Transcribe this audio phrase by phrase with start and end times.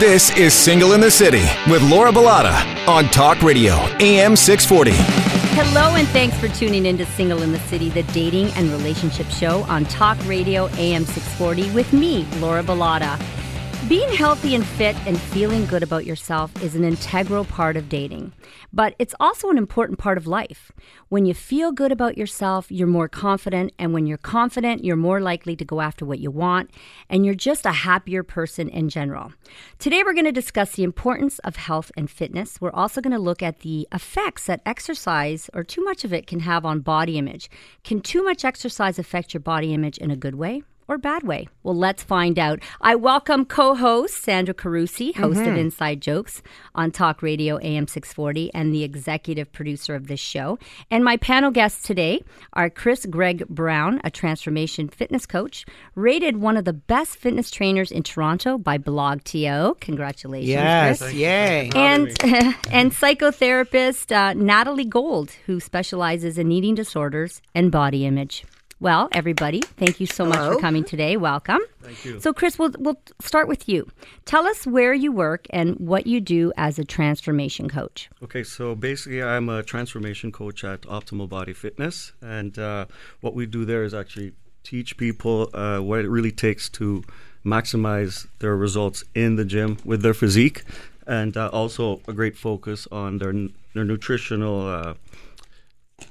[0.00, 4.90] This is Single in the City with Laura Bilotta on Talk Radio, AM 640.
[5.54, 9.28] Hello, and thanks for tuning in to Single in the City, the dating and relationship
[9.28, 13.20] show on Talk Radio AM 640 with me, Laura Bilotta.
[13.88, 18.32] Being healthy and fit and feeling good about yourself is an integral part of dating,
[18.72, 20.72] but it's also an important part of life.
[21.10, 25.20] When you feel good about yourself, you're more confident, and when you're confident, you're more
[25.20, 26.70] likely to go after what you want,
[27.10, 29.34] and you're just a happier person in general.
[29.78, 32.62] Today, we're going to discuss the importance of health and fitness.
[32.62, 36.26] We're also going to look at the effects that exercise or too much of it
[36.26, 37.50] can have on body image.
[37.84, 40.62] Can too much exercise affect your body image in a good way?
[40.88, 41.48] Or bad way?
[41.62, 42.60] Well, let's find out.
[42.80, 45.50] I welcome co host Sandra Carusi, host mm-hmm.
[45.50, 46.42] of Inside Jokes
[46.74, 50.58] on Talk Radio AM 640, and the executive producer of this show.
[50.90, 56.56] And my panel guests today are Chris Greg Brown, a transformation fitness coach, rated one
[56.56, 59.80] of the best fitness trainers in Toronto by BlogTO.
[59.80, 60.48] Congratulations.
[60.48, 61.14] Yes, Chris.
[61.14, 61.70] yay.
[61.74, 62.08] And,
[62.70, 68.44] and psychotherapist uh, Natalie Gold, who specializes in eating disorders and body image.
[68.80, 70.36] Well, everybody, thank you so Hello.
[70.36, 71.16] much for coming today.
[71.16, 71.60] Welcome.
[71.80, 72.20] Thank you.
[72.20, 73.88] So, Chris, we'll, we'll start with you.
[74.24, 78.10] Tell us where you work and what you do as a transformation coach.
[78.22, 82.12] Okay, so basically, I'm a transformation coach at Optimal Body Fitness.
[82.20, 82.86] And uh,
[83.20, 84.32] what we do there is actually
[84.64, 87.04] teach people uh, what it really takes to
[87.44, 90.64] maximize their results in the gym with their physique.
[91.06, 93.32] And uh, also a great focus on their,
[93.74, 94.94] their nutritional uh,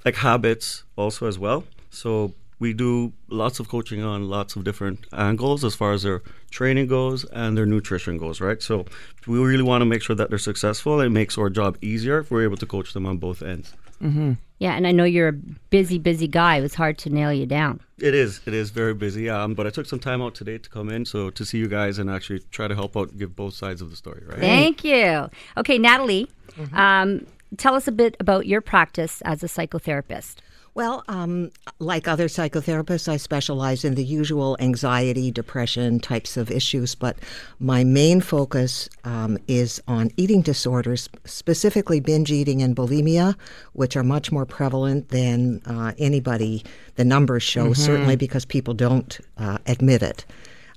[0.06, 1.66] like habits also as well.
[1.90, 2.34] So
[2.64, 6.88] we do lots of coaching on lots of different angles as far as their training
[6.88, 8.62] goes and their nutrition goes, right?
[8.64, 8.86] So
[9.28, 11.02] we really want to make sure that they're successful.
[11.02, 13.74] It makes our job easier if we're able to coach them on both ends.
[14.02, 14.34] Mm-hmm.
[14.60, 15.40] Yeah, and I know you're a
[15.78, 16.56] busy, busy guy.
[16.56, 17.82] It was hard to nail you down.
[17.98, 18.40] It is.
[18.46, 19.30] It is very busy.
[19.30, 21.68] Um, but I took some time out today to come in, so to see you
[21.68, 24.24] guys and actually try to help out, give both sides of the story.
[24.26, 24.40] Right.
[24.40, 25.30] Thank you.
[25.58, 26.78] Okay, Natalie, mm-hmm.
[26.78, 27.28] um,
[27.58, 30.36] tell us a bit about your practice as a psychotherapist.
[30.76, 36.96] Well, um, like other psychotherapists, I specialize in the usual anxiety, depression types of issues,
[36.96, 37.16] but
[37.60, 43.36] my main focus um, is on eating disorders, specifically binge eating and bulimia,
[43.74, 46.64] which are much more prevalent than uh, anybody,
[46.96, 47.74] the numbers show, mm-hmm.
[47.74, 50.26] certainly because people don't uh, admit it.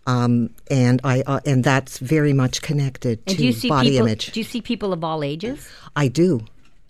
[0.06, 4.30] Um, and I uh, and that's very much connected and to body people, image.
[4.30, 5.68] Do you see people of all ages?
[5.96, 6.46] I do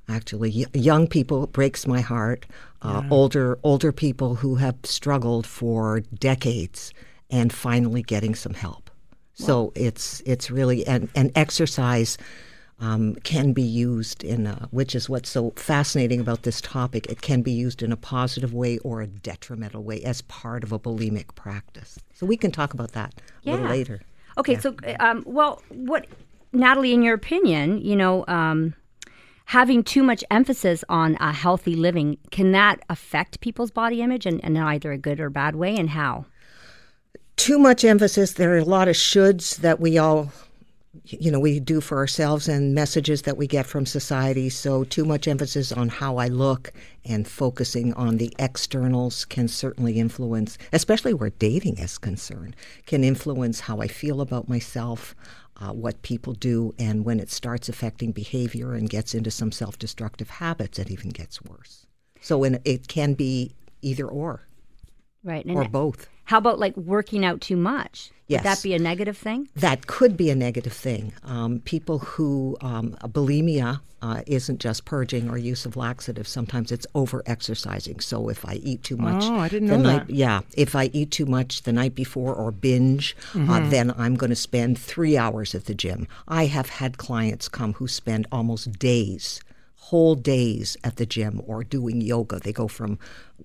[0.08, 0.66] actually.
[0.74, 2.46] Young people breaks my heart.
[2.82, 3.10] Uh, yeah.
[3.10, 6.92] Older older people who have struggled for decades
[7.30, 8.90] and finally getting some help.
[9.38, 9.46] Wow.
[9.46, 12.18] So it's it's really and and exercise.
[12.78, 17.06] Um, can be used in a, which is what's so fascinating about this topic.
[17.06, 20.72] It can be used in a positive way or a detrimental way as part of
[20.72, 21.98] a bulimic practice.
[22.12, 23.52] So we can talk about that yeah.
[23.52, 24.02] a little later.
[24.36, 24.60] Okay, yeah.
[24.60, 26.06] so um, well, what
[26.52, 28.74] Natalie, in your opinion, you know, um,
[29.46, 34.40] having too much emphasis on a healthy living, can that affect people's body image in,
[34.40, 36.26] in either a good or bad way, and how?
[37.36, 38.32] Too much emphasis.
[38.32, 40.32] There are a lot of shoulds that we all
[41.04, 45.04] you know we do for ourselves and messages that we get from society so too
[45.04, 46.72] much emphasis on how i look
[47.04, 53.60] and focusing on the externals can certainly influence especially where dating is concerned can influence
[53.60, 55.14] how i feel about myself
[55.60, 59.78] uh, what people do, and when it starts affecting behavior and gets into some self
[59.78, 61.86] destructive habits, it even gets worse.
[62.20, 64.46] So in, it can be either or.
[65.24, 65.44] Right.
[65.44, 66.08] And or both.
[66.26, 68.10] How about like working out too much?
[68.26, 68.40] Yes.
[68.40, 69.48] Would that be a negative thing?
[69.54, 71.12] That could be a negative thing.
[71.22, 76.28] Um, people who, um, bulimia uh, isn't just purging or use of laxatives.
[76.28, 78.00] Sometimes it's over exercising.
[78.00, 80.14] So if I eat too much, oh, I didn't know night, that.
[80.14, 83.50] Yeah, if I eat too much the night before or binge, uh, mm-hmm.
[83.50, 86.08] uh, then I'm going to spend three hours at the gym.
[86.26, 89.40] I have had clients come who spend almost days
[89.86, 92.40] whole days at the gym or doing yoga.
[92.40, 92.98] They go from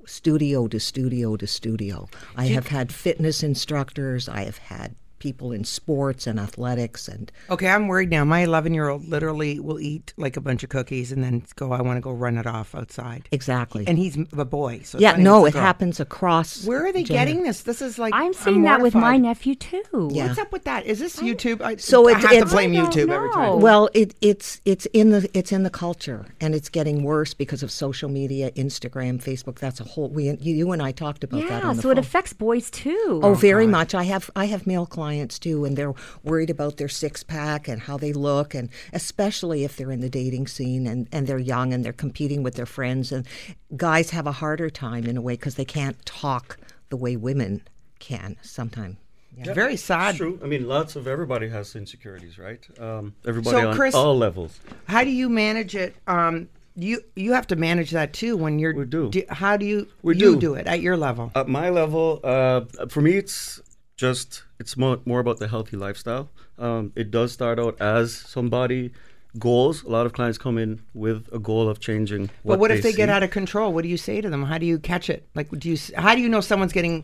[0.07, 2.09] studio to studio to studio.
[2.35, 4.27] I have had fitness instructors.
[4.27, 8.25] I have had people in sports and athletics and okay i'm worried now.
[8.25, 11.71] My 11 year old literally will eat like a bunch of cookies and then go
[11.71, 13.29] i want to go run it off outside.
[13.31, 13.85] Exactly.
[13.87, 17.19] And he's a boy so yeah no it happens across where are they gender.
[17.19, 17.61] getting this?
[17.61, 20.09] This is like i'm seeing I'm that with my nephew too.
[20.11, 20.27] Yeah.
[20.27, 20.85] what's up with that?
[20.85, 21.61] Is this youtube?
[21.61, 23.15] I, so it, I have to blame youtube know.
[23.15, 23.61] every time.
[23.61, 27.61] well it, it's it's in the it's in the culture and it's getting worse because
[27.61, 31.59] of social media instagram facebook that's a whole we you and i talked about yeah,
[31.59, 31.91] that so phone.
[31.93, 33.19] it affects boys too.
[33.23, 33.71] Oh, oh very God.
[33.71, 33.95] much.
[33.95, 35.93] I have i have male clients clients too, and they're
[36.23, 40.09] worried about their six pack and how they look, and especially if they're in the
[40.09, 43.11] dating scene and, and they're young and they're competing with their friends.
[43.11, 43.27] And
[43.75, 46.57] guys have a harder time in a way because they can't talk
[46.89, 47.61] the way women
[47.99, 48.95] can sometimes.
[49.37, 50.09] It's very sad.
[50.11, 50.39] It's true.
[50.43, 52.59] I mean, lots of everybody has insecurities, right?
[52.79, 54.59] Um, everybody So, on Chris- all levels.
[54.85, 55.95] How do you manage it?
[56.07, 58.73] Um, you you have to manage that too when you're.
[58.73, 59.11] We do.
[59.29, 60.39] how do you We you do.
[60.39, 61.31] do it at your level?
[61.35, 63.61] At my level, uh, for me, it's
[63.97, 66.29] just it's more, more about the healthy lifestyle.
[66.57, 68.91] Um, it does start out as somebody
[69.39, 69.83] goals.
[69.83, 72.29] A lot of clients come in with a goal of changing.
[72.43, 73.73] What but what if they get out of control?
[73.73, 74.43] What do you say to them?
[74.43, 75.27] How do you catch it?
[75.35, 75.77] Like, do you?
[75.97, 77.03] How do you know someone's getting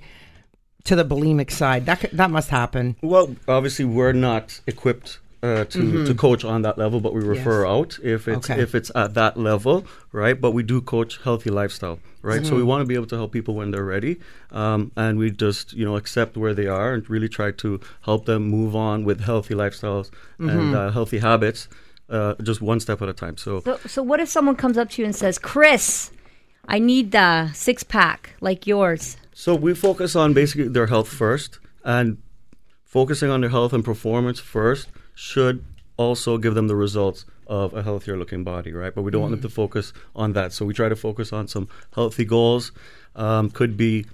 [0.84, 1.88] to the bulimic side?
[1.88, 2.96] That that must happen.
[3.02, 7.66] Well, obviously, we're not equipped uh, to to coach on that level, but we refer
[7.66, 8.62] out if it's Okay.
[8.62, 10.40] if it's at that level, right?
[10.40, 12.46] But we do coach healthy lifestyle, right?
[12.46, 14.18] So we want to be able to help people when they're ready,
[14.52, 18.26] um, and we just you know accept where they are and really try to help
[18.26, 21.68] them move on with healthy lifestyles and uh, healthy habits,
[22.10, 23.38] uh, just one step at a time.
[23.38, 23.62] So.
[23.62, 26.12] So, so what if someone comes up to you and says, Chris,
[26.68, 29.18] I need the six pack like yours?
[29.34, 32.18] So we focus on basically their health first, and
[32.84, 35.66] focusing on their health and performance first should
[35.98, 38.94] also give them the results of a healthier looking body, right?
[38.94, 40.54] But we don't want them to focus on that.
[40.54, 42.72] So we try to focus on some healthy goals.
[43.16, 44.06] Um, could be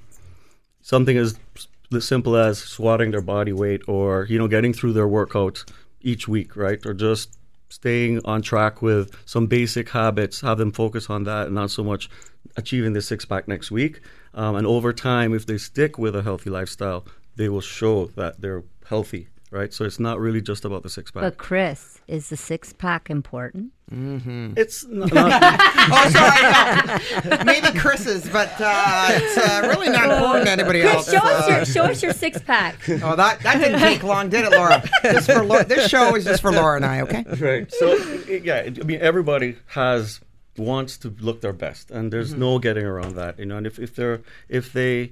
[0.82, 5.08] something as s- simple as swatting their body weight, or you know, getting through their
[5.08, 5.70] workouts
[6.00, 6.84] each week, right?
[6.86, 10.40] Or just staying on track with some basic habits.
[10.40, 12.10] Have them focus on that, and not so much
[12.56, 14.00] achieving the six pack next week.
[14.34, 17.06] Um, and over time, if they stick with a healthy lifestyle,
[17.36, 19.74] they will show that they're healthy, right?
[19.74, 21.22] So it's not really just about the six pack.
[21.22, 23.72] But Chris, is the six pack important?
[23.96, 25.32] it's not, not
[25.92, 26.10] Oh,
[27.30, 27.46] sorry.
[27.46, 31.12] Maybe Chris's, but uh, it's uh, really not important to anybody else.
[31.12, 32.80] Show us your show us your six pack.
[32.90, 34.84] Oh, that, that didn't take long, did it, Laura?
[35.04, 35.64] Just for Laura.
[35.64, 37.24] This show is just for Laura and I, okay?
[37.40, 37.72] right.
[37.72, 37.96] So
[38.28, 40.22] yeah, I mean, everybody has
[40.58, 43.38] wants to look their best, and there's no getting around that.
[43.38, 45.12] You know, and if, if they're if they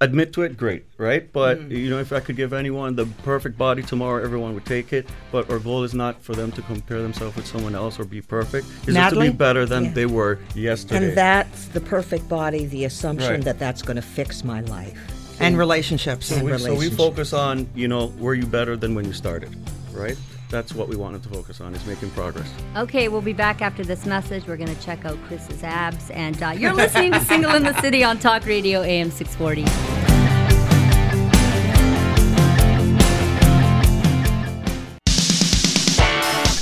[0.00, 1.30] admit to it, great, right?
[1.32, 1.70] But mm.
[1.70, 5.06] you know, if I could give anyone the perfect body tomorrow, everyone would take it.
[5.30, 8.20] But our goal is not for them to compare themselves with someone else or be
[8.20, 8.66] perfect.
[8.84, 9.92] It's just to be better than Yeah.
[9.92, 11.08] they were yesterday.
[11.08, 13.44] And that's the perfect body, the assumption Right.
[13.44, 14.98] that that's going to fix my life.
[15.38, 16.26] And relationships.
[16.26, 19.54] So we, so we focus on, you know, were you better than when you started,
[19.92, 20.16] right?
[20.50, 22.52] That's what we wanted to focus on is making progress.
[22.76, 24.46] Okay, we'll be back after this message.
[24.46, 26.10] We're going to check out Chris's abs.
[26.10, 29.64] And uh, you're listening to Single in the City on Talk Radio AM 640.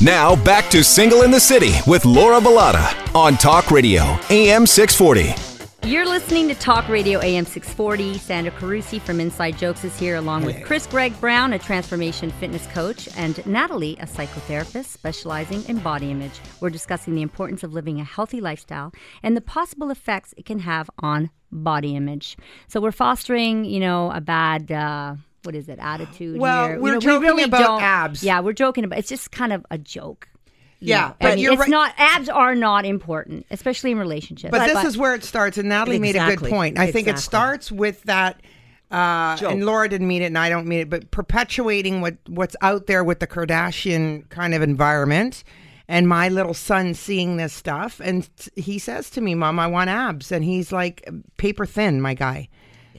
[0.00, 5.47] Now back to Single in the City with Laura Bilotta on Talk Radio, AM 640.
[5.84, 8.18] You're listening to Talk Radio AM 640.
[8.18, 12.66] Sandra Carusi from Inside Jokes is here, along with Chris Greg Brown, a transformation fitness
[12.68, 16.40] coach, and Natalie, a psychotherapist specializing in body image.
[16.60, 18.92] We're discussing the importance of living a healthy lifestyle
[19.22, 22.36] and the possible effects it can have on body image.
[22.66, 24.70] So we're fostering, you know, a bad.
[24.70, 25.14] Uh,
[25.44, 25.78] what is it?
[25.80, 26.38] Attitude.
[26.38, 26.80] Well, here.
[26.80, 28.22] We're know, we really about abs.
[28.22, 28.98] Yeah, we're joking about.
[28.98, 30.28] It's just kind of a joke.
[30.80, 31.14] You Yeah, know.
[31.20, 31.94] but I mean, you're it's right- not.
[31.98, 34.50] Abs are not important, especially in relationships.
[34.50, 36.78] But this is where it starts, and Natalie made a good point.
[36.78, 38.40] I think it starts with that.
[38.90, 42.56] Uh, and Laura didn't mean it, and I don't mean it, but perpetuating what what's
[42.62, 45.44] out there with the Kardashian kind of environment.
[45.90, 49.66] And my little son seeing this stuff, and t- he says to me, "Mom, I
[49.66, 51.06] want abs," and he's like
[51.38, 52.48] paper thin, my guy.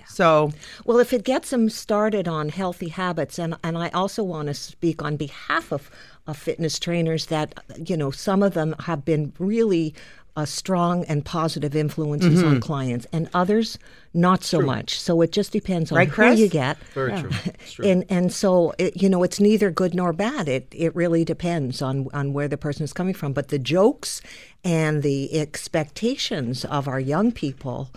[0.08, 0.52] So
[0.86, 4.56] Well, if it gets them started on healthy habits, and, and I also want to
[4.56, 5.92] speak on behalf of,
[6.30, 7.54] of fitness trainers that,
[7.86, 9.94] you know, some of them have been really
[10.36, 12.48] uh, strong and positive influences Mm-hmm.
[12.48, 13.78] on clients, and others
[14.14, 14.98] not so much.
[15.00, 16.40] So it just depends on Right, who Chris?
[16.40, 16.78] you get.
[16.94, 17.30] Very true.
[17.71, 17.86] True.
[17.86, 20.48] And and so it, you know it's neither good nor bad.
[20.48, 23.33] It it really depends on on where the person is coming from.
[23.33, 24.21] But the jokes
[24.64, 27.90] and the expectations of our young people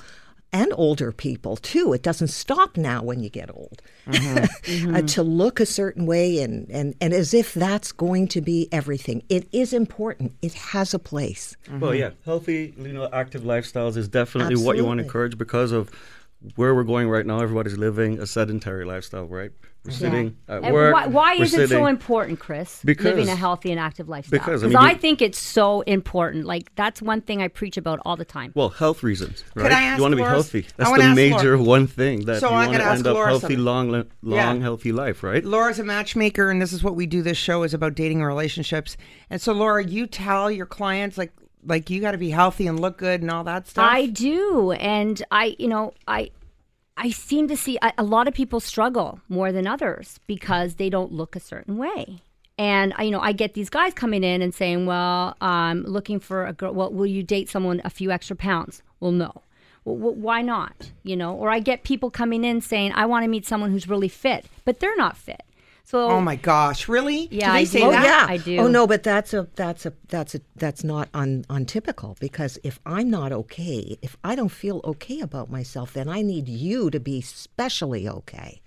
[0.53, 1.93] and older people too.
[1.93, 4.47] It doesn't stop now when you get old uh-huh.
[4.63, 5.07] Uh, mm-hmm.
[5.07, 9.23] to look a certain way and, and and as if that's going to be everything.
[9.29, 10.33] It is important.
[10.43, 11.57] It has a place.
[11.69, 12.01] Well, mm-hmm.
[12.01, 15.91] yeah, healthy, you know, active lifestyles is definitely what you want to encourage because of
[16.57, 17.41] where we're going right now.
[17.41, 19.51] Everybody's living a sedentary lifestyle, right?
[19.85, 20.95] We're sitting at And work.
[20.95, 22.81] why, why we're is it so important, Chris?
[22.85, 24.39] Because- living a healthy and active lifestyle.
[24.39, 26.45] because, I mean, I, think it's so important.
[26.45, 28.53] Like that's one thing I preach about all the time.
[28.55, 29.73] Well, health reasons, right?
[29.73, 30.61] I ask you want to be Laura- healthy.
[30.61, 32.79] I That's wanna the ask major Laura- one thing that So you I'm want to
[32.79, 33.59] gonna ask end up Laura healthy, something.
[33.59, 34.47] long, li- Yeah.
[34.47, 35.45] long, healthy life, right?
[35.45, 37.21] Laura's a matchmaker, and this is what we do.
[37.23, 38.97] This show is about dating and relationships.
[39.31, 41.33] And so, Laura, you tell your clients like
[41.65, 43.89] like you got to be healthy and look good and all that stuff.
[43.89, 46.31] I do, and I, you know, I,
[46.97, 51.13] I seem to see a, lot of people struggle more than others because they don't
[51.13, 52.21] look a certain way.
[52.59, 56.21] And I, you know, I get these guys coming in and saying, "Well, I'm looking
[56.21, 56.73] for a girl.
[56.73, 59.43] Well, will you date someone a few extra pounds?" Well, no.
[59.85, 60.93] w- w- why not?
[61.03, 63.89] You know, or I get people coming in saying, I want to meet someone who's
[63.89, 65.43] really fit, but they're not fit.
[65.85, 67.29] So, Oh my gosh, really?
[67.31, 67.87] Yeah, do they I say do.
[67.87, 68.05] Oh that?
[68.05, 68.59] yeah, I do.
[68.59, 72.79] Oh no, but that's a that's a that's a that's not un, untypical because if
[72.87, 77.01] I'm not okay, if I don't feel okay about myself, then I need you to
[77.01, 78.63] be specially okay.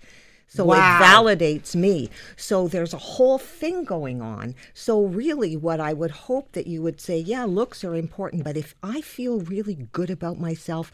[0.48, 0.76] So Wow.
[0.76, 2.08] it validates me.
[2.36, 4.54] So there's a whole thing going on.
[4.74, 8.56] So really, what I would hope that you would say, yeah, looks are important, but
[8.56, 10.92] if I feel really good about myself,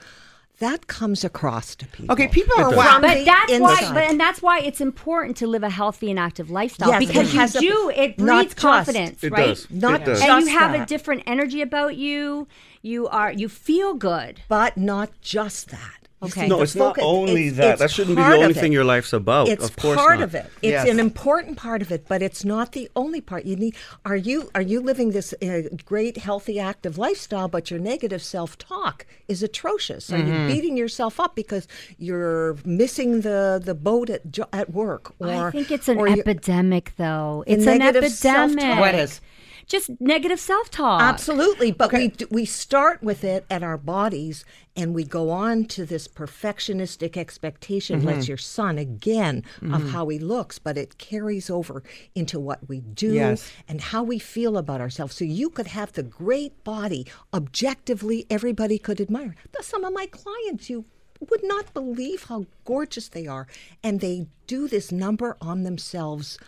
[0.62, 2.12] that comes across to people.
[2.12, 2.76] Okay, people are does.
[2.76, 2.98] wow.
[3.00, 6.18] But the that's why, but, and that's why it's important to live a healthy and
[6.18, 7.92] active lifestyle Yes, because it you has a- do.
[7.94, 9.46] It not breeds just- confidence, It right?
[9.48, 9.70] does.
[9.70, 10.20] Not it does.
[10.22, 12.48] and you have a different energy about you.
[12.82, 14.40] You are you feel good.
[14.48, 16.01] but not just that.
[16.22, 16.46] You Okay.
[16.48, 17.70] No, the it's not only it's- that.
[17.72, 19.48] it's That shouldn't be the only thing your life's about.
[19.48, 20.24] It's Of course It's part not.
[20.28, 20.46] of it.
[20.62, 20.88] It's Yes.
[20.88, 23.44] an important part of it, but it's not the only part.
[23.44, 23.74] You need.
[24.04, 28.56] Are you are you living this uh, great, healthy, active lifestyle, but your negative self
[28.56, 30.12] talk is atrocious?
[30.12, 30.48] Are Mm-hmm.
[30.48, 31.66] you beating yourself up because
[31.98, 35.12] you're missing the the boat at jo- at work?
[35.18, 37.42] Or I think it's an epidemic, though.
[37.46, 38.58] The It's an negative self-talk.
[38.58, 38.80] epidemic.
[38.80, 39.20] What is?
[39.66, 41.00] Just negative self-talk.
[41.00, 44.44] Absolutely, but we we start with it at our bodies,
[44.76, 47.98] and we go on to this perfectionistic expectation.
[47.98, 48.08] Mm-hmm.
[48.08, 51.82] Let's your son again of how he looks, but it carries over
[52.14, 53.50] into what we do Yes.
[53.68, 55.16] and how we feel about ourselves.
[55.16, 59.34] So you could have the great body, objectively, everybody could admire.
[59.52, 60.84] But some of my clients, you
[61.30, 63.46] would not believe how gorgeous they are,
[63.82, 66.38] and they do this number on themselves.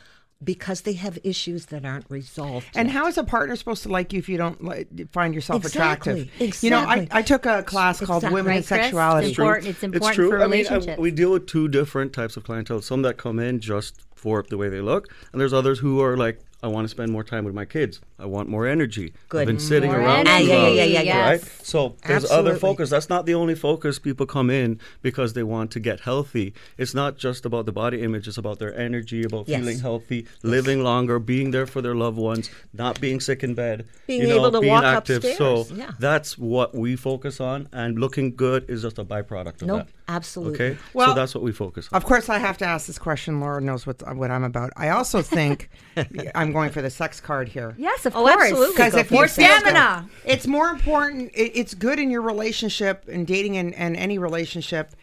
[0.45, 2.67] Because they have issues that aren't resolved.
[2.75, 2.95] And yet.
[2.95, 6.31] how is a partner supposed to like you if you don't like, find yourself Exactly,
[6.35, 6.63] attractive?
[6.63, 7.09] You know, I.
[7.11, 8.81] I took a class called Women Right, and Chris?
[8.83, 9.29] Sexuality.
[9.29, 9.67] It's important.
[9.69, 10.31] It's important it's true.
[10.31, 12.83] for I mean, I- we deal with two different types of clientele.
[12.83, 16.17] Some that come in just for the way they look, and there's others who are
[16.17, 18.01] like, I want to spend more time with my kids.
[18.19, 19.13] I want more energy.
[19.29, 19.43] Good.
[19.43, 21.41] I've been sitting More around energy, too long, yeah, yeah, yeah, Right?
[21.43, 21.61] yes.
[21.63, 22.89] So there's other focus.
[22.89, 26.55] That's not the only focus people come in because they want to get healthy.
[26.79, 28.27] It's not just about the body image.
[28.29, 29.61] It's about their energy, about Yes.
[29.61, 33.85] feeling healthy, living longer, being there for their loved ones, not being sick in bed,
[34.07, 35.23] Being you know, able to being walk active.
[35.37, 35.91] So yeah.
[35.99, 39.89] that's what we focus on, and looking good is just a byproduct of Nope, that.
[40.09, 40.55] absolutely.
[40.55, 41.97] Okay, Well- so that's what we focus on.
[41.99, 43.39] Of course, I have to ask this question.
[43.41, 44.71] Laura knows what what I'm about.
[44.79, 45.69] I also think
[46.35, 47.75] I'm going for the sex card here.
[47.77, 48.35] Yes, of Oh, course.
[48.51, 48.73] absolutely.
[48.75, 49.31] Because Go if for you it.
[49.31, 50.09] feel Stamina.
[50.25, 51.31] it's more important.
[51.35, 54.95] It, it's good in your relationship and dating and, and any relationship.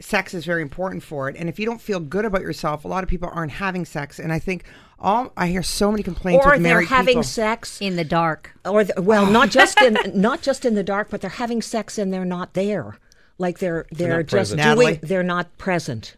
[0.00, 1.36] Sex is very important for it.
[1.38, 4.18] And if you don't feel good about yourself, a lot of people aren't having sex.
[4.18, 4.64] And I think
[4.98, 7.22] all I hear so many complaints Or of they're married having people.
[7.22, 8.50] sex, in the dark.
[8.64, 11.96] or the, well, not just in not just in the dark, but they're having sex
[11.98, 12.96] and they're not there.
[13.38, 14.62] Like they're they're, not just present.
[14.62, 14.68] doing.
[14.78, 14.94] Natalie?
[15.02, 16.16] They're not present.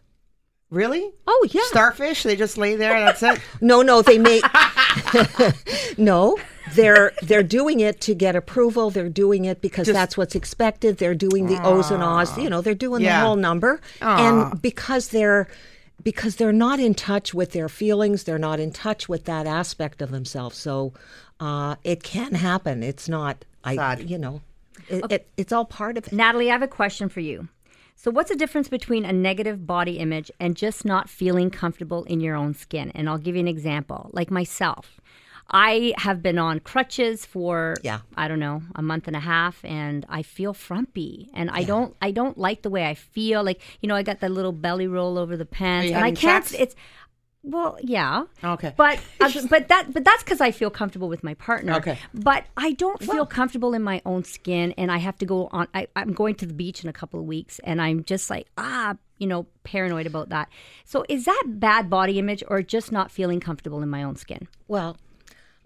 [0.69, 1.11] Really?
[1.25, 1.61] Oh yeah.
[1.65, 2.23] Starfish?
[2.23, 2.99] They just lay there.
[2.99, 3.39] That's it.
[3.61, 4.41] No, no, they may.
[5.97, 6.37] no,
[6.73, 8.89] they're they're doing it to get approval.
[8.89, 10.97] They're doing it because that's what's expected.
[10.97, 12.37] They're doing the O's and O's.
[12.37, 13.19] You know, they're doing Yeah.
[13.21, 15.47] the whole number, and because they're
[16.03, 20.01] because they're not in touch with their feelings, they're not in touch with that aspect
[20.01, 20.57] of themselves.
[20.57, 20.93] So
[21.39, 22.83] uh, it can happen.
[22.83, 23.43] It's not.
[23.63, 24.09] I Sad.
[24.09, 24.41] you know,
[24.87, 26.13] it, it, it's all part of it.
[26.13, 27.47] Natalie, I have a question for you.
[27.99, 32.19] So, what's the difference between a negative body image and just not feeling comfortable in
[32.19, 32.91] your own skin?
[32.93, 34.11] And I'll give you an example.
[34.13, 35.01] Like myself,
[35.49, 38.01] I have been on crutches for Yeah.
[38.15, 41.95] I don't know a month and a half, and I feel frumpy, and I don't
[41.99, 43.43] I don't like the way I feel.
[43.43, 46.45] Like you know, I got that little belly roll over the pants, and I can't.
[46.45, 46.61] sex?
[46.61, 46.75] It's
[47.47, 48.25] well, yeah.
[48.43, 48.73] Okay.
[48.75, 51.75] But uh, but that but that's because I feel comfortable with my partner.
[51.75, 51.97] Okay.
[52.13, 55.67] But I don't feel comfortable in my own skin, and I have to go on.
[55.73, 58.47] I, I'm going to the beach in a couple of weeks, and I'm just like
[58.57, 60.49] ah, you know, paranoid about that.
[60.85, 64.47] So is that bad body image, or just not feeling comfortable in my own skin?
[64.67, 64.97] Well,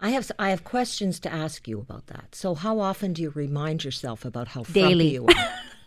[0.00, 2.34] I have I have questions to ask you about that.
[2.34, 5.08] So, how often do you remind yourself about how Daily.
[5.08, 5.34] you are?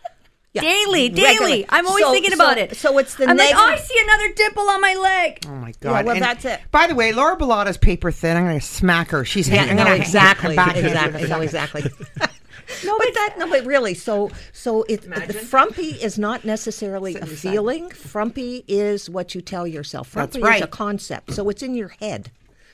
[0.56, 1.36] Yeah, Daily, regularly.
[1.38, 1.66] daily.
[1.68, 2.76] I'm always So- thinking so- about it.
[2.76, 5.44] So it's the I'm like, oh, I see another dimple on my leg.
[5.48, 6.04] Oh my god!
[6.06, 6.60] well, And that's it.
[6.70, 8.36] By the way, Laura Bilotta's paper thin.
[8.36, 9.24] I'm going to smack her.
[9.24, 9.76] She's Yeah, hanging.
[9.76, 11.42] no, I'm exactly, back in exactly, a no, second.
[11.44, 11.82] exactly.
[12.84, 17.26] no, but that, no, but really, so, so it, the frumpy is not necessarily a
[17.26, 17.88] feeling.
[17.90, 20.10] Frumpy is what you tell yourself.
[20.12, 20.70] That's Frumpy is a right.
[20.70, 22.30] concept, so it's in your head.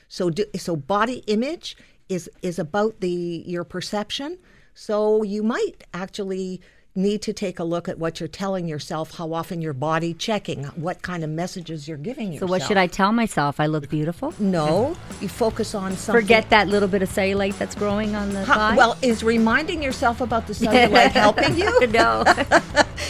[0.07, 1.75] So, do, so body image
[2.09, 4.37] is is about the your perception.
[4.75, 6.59] So you might actually
[6.95, 10.63] need to take a look at what you're telling yourself, how often your body checking,
[10.75, 12.49] what kind of messages you're giving yourself.
[12.49, 13.59] So what should I tell myself?
[13.59, 14.33] I look beautiful.
[14.37, 16.21] No, you focus on something.
[16.21, 18.75] Forget that little bit of cellulite that's growing on the Huh, thigh.
[18.75, 21.87] well, is reminding yourself about the cellulite helping you?
[21.87, 22.23] no,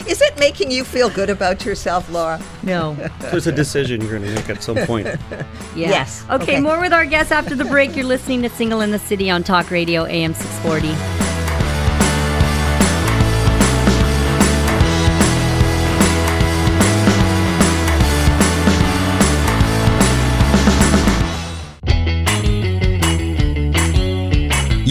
[0.08, 2.42] Is it making you feel good about yourself, Laura?
[2.64, 2.96] no.
[3.20, 5.08] There's a decision you're going to make at some point.
[5.76, 5.90] Yeah.
[5.90, 6.24] Yes.
[6.30, 6.60] Okay, Okay.
[6.60, 7.96] more with our guests after the break.
[7.96, 11.23] You're listening to Single in the City on Talk Radio AM 640.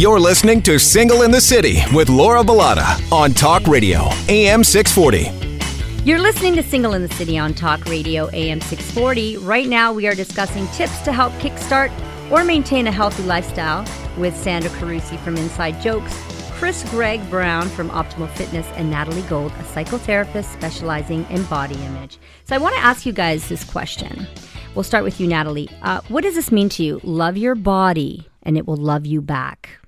[0.03, 6.03] You're listening to Single in the City with Laura Bilotta on Talk Radio, AM 640.
[6.03, 9.37] You're listening to Single in the City on Talk Radio AM 640.
[9.37, 11.93] Right now, we are discussing tips to help kickstart
[12.33, 13.87] or maintain a healthy lifestyle
[14.19, 16.21] with Sandra Carusi from Inside Jokes,
[16.55, 22.19] Chris Greg Brown from Optimal Fitness, and Natalie Gold, a psychotherapist specializing in body image.
[22.43, 24.27] So, I want to ask you guys this question.
[24.75, 25.69] We'll start with you, Natalie.
[25.83, 27.01] Uh, what does this mean to you?
[27.05, 29.79] Love your body, and it will love you back.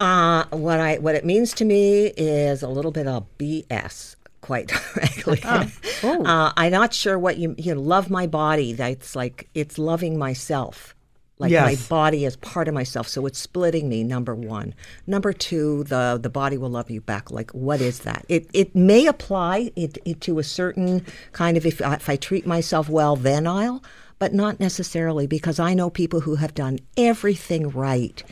[0.00, 4.70] Uh, what I what it means to me is a little bit of BS quite
[4.94, 5.40] frankly.
[5.44, 5.70] Oh.
[6.04, 8.74] Uh, I'm not sure what you you know, love my body.
[8.74, 10.94] That's like it's loving myself.
[11.38, 11.64] Like Yes.
[11.90, 14.04] my body is part of myself, so it's splitting me.
[14.04, 14.74] Number one.
[15.06, 17.30] Number two, the the body will love you back.
[17.30, 18.24] Like what is that?
[18.28, 22.16] It it may apply it, it to a certain kind of if I, if I
[22.16, 23.82] treat myself well, then I'll,
[24.18, 28.22] but not necessarily because I know people who have done everything right.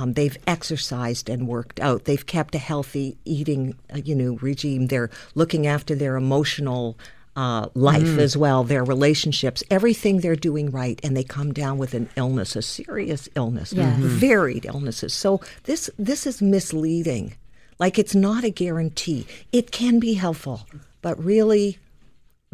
[0.00, 2.04] Um, they've exercised and worked out.
[2.04, 4.88] They've kept a healthy eating, uh, you know, regime.
[4.88, 6.98] They're looking after their emotional
[7.36, 11.94] uh, life as well, their relationships, everything they're doing right, and they come down with
[11.94, 15.12] an illness, a serious illness, varied illnesses.
[15.14, 17.34] So this this is misleading.
[17.78, 19.26] Like it's not a guarantee.
[19.52, 20.66] It can be helpful,
[21.02, 21.78] but really,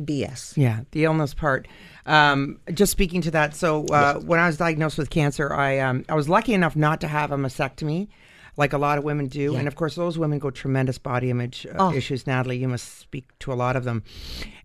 [0.01, 0.57] BS.
[0.57, 1.69] Yeah, the illness part.
[2.07, 6.05] Um, just speaking to that, so uh, when I was diagnosed with cancer, I um,
[6.09, 8.09] I was lucky enough not to have a mastectomy,
[8.57, 11.67] like a lot of women do, and of course those women go tremendous body image
[11.79, 12.27] uh, issues.
[12.27, 14.03] Natalie, you must speak to a lot of them,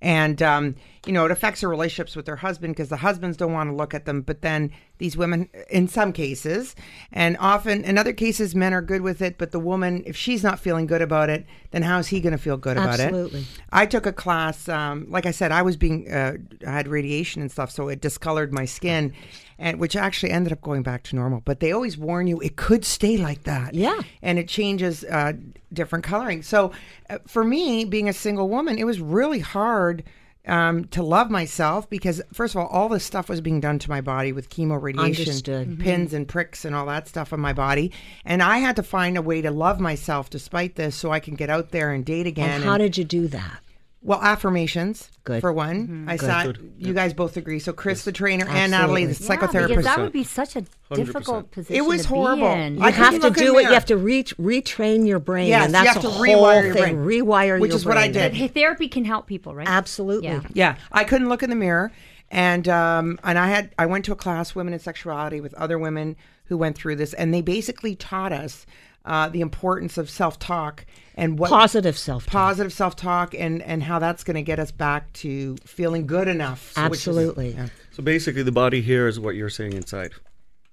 [0.02, 0.76] and um,
[1.06, 3.76] you know it affects their relationships with their husband because the husbands don't want to
[3.76, 6.76] look at them, but then these women, in some cases,
[7.12, 10.44] and often in other cases, men are good with it, but the woman, if she's
[10.44, 13.04] not feeling good about it, then how's he going to feel good about it?
[13.08, 13.46] Absolutely.
[13.72, 14.70] I took a class.
[14.70, 18.00] Um, like I said, I was being uh, I had radiation and stuff, so it
[18.02, 19.14] discolored my skin,
[19.60, 21.42] and which actually ended up going back to normal.
[21.44, 23.74] But they always warn you it could stay like that.
[23.74, 24.00] Yeah.
[24.22, 25.34] and it changes uh,
[25.74, 26.42] different coloring.
[26.42, 26.72] So
[27.10, 30.04] uh, for me, being a single woman, it was really hard.
[30.48, 33.90] Um, to love myself because first of all, all this stuff was being done to
[33.90, 35.80] my body with chemo, radiation, Understood.
[35.80, 37.92] pins and pricks and all that stuff on my body,
[38.26, 41.34] and I had to find a way to love myself despite this, so I can
[41.34, 42.50] get out there and date again.
[42.52, 43.60] And how did you do that?
[44.06, 45.10] Well, affirmations.
[45.24, 45.42] Good.
[45.42, 46.58] For one, I sat.
[46.78, 47.58] You guys both agree.
[47.58, 49.84] So Chris, the trainer, and Natalie, the Yeah, psychotherapist.
[49.84, 50.64] that would be such a
[50.94, 51.76] difficult position.
[51.76, 52.48] It was to be horrible.
[52.52, 52.76] in.
[52.76, 53.64] You I have to do it.
[53.64, 56.24] You have to re- retrain your brain, Yes, and you that's have to the whole
[56.24, 57.04] rewire your thing.
[57.04, 57.22] brain.
[57.24, 58.36] Rewire Which your is what I did.
[58.36, 59.68] Hey, therapy can help people, right?
[59.68, 60.28] Absolutely.
[60.30, 60.42] Yeah.
[60.54, 61.92] Yeah, I couldn't look in the mirror,
[62.30, 65.80] and um, and I had I went to a class, women in sexuality, with other
[65.80, 66.16] women
[66.46, 68.68] who went through this, and they basically taught us
[69.06, 72.26] uh, the importance of self talk and what Positive self.
[72.26, 76.28] positive self talk and and how that's going to get us back to feeling good
[76.28, 76.72] enough.
[76.74, 77.52] So which is- Absolutely.
[77.52, 77.68] yeah.
[77.92, 80.12] So basically, the body here is what you're saying inside,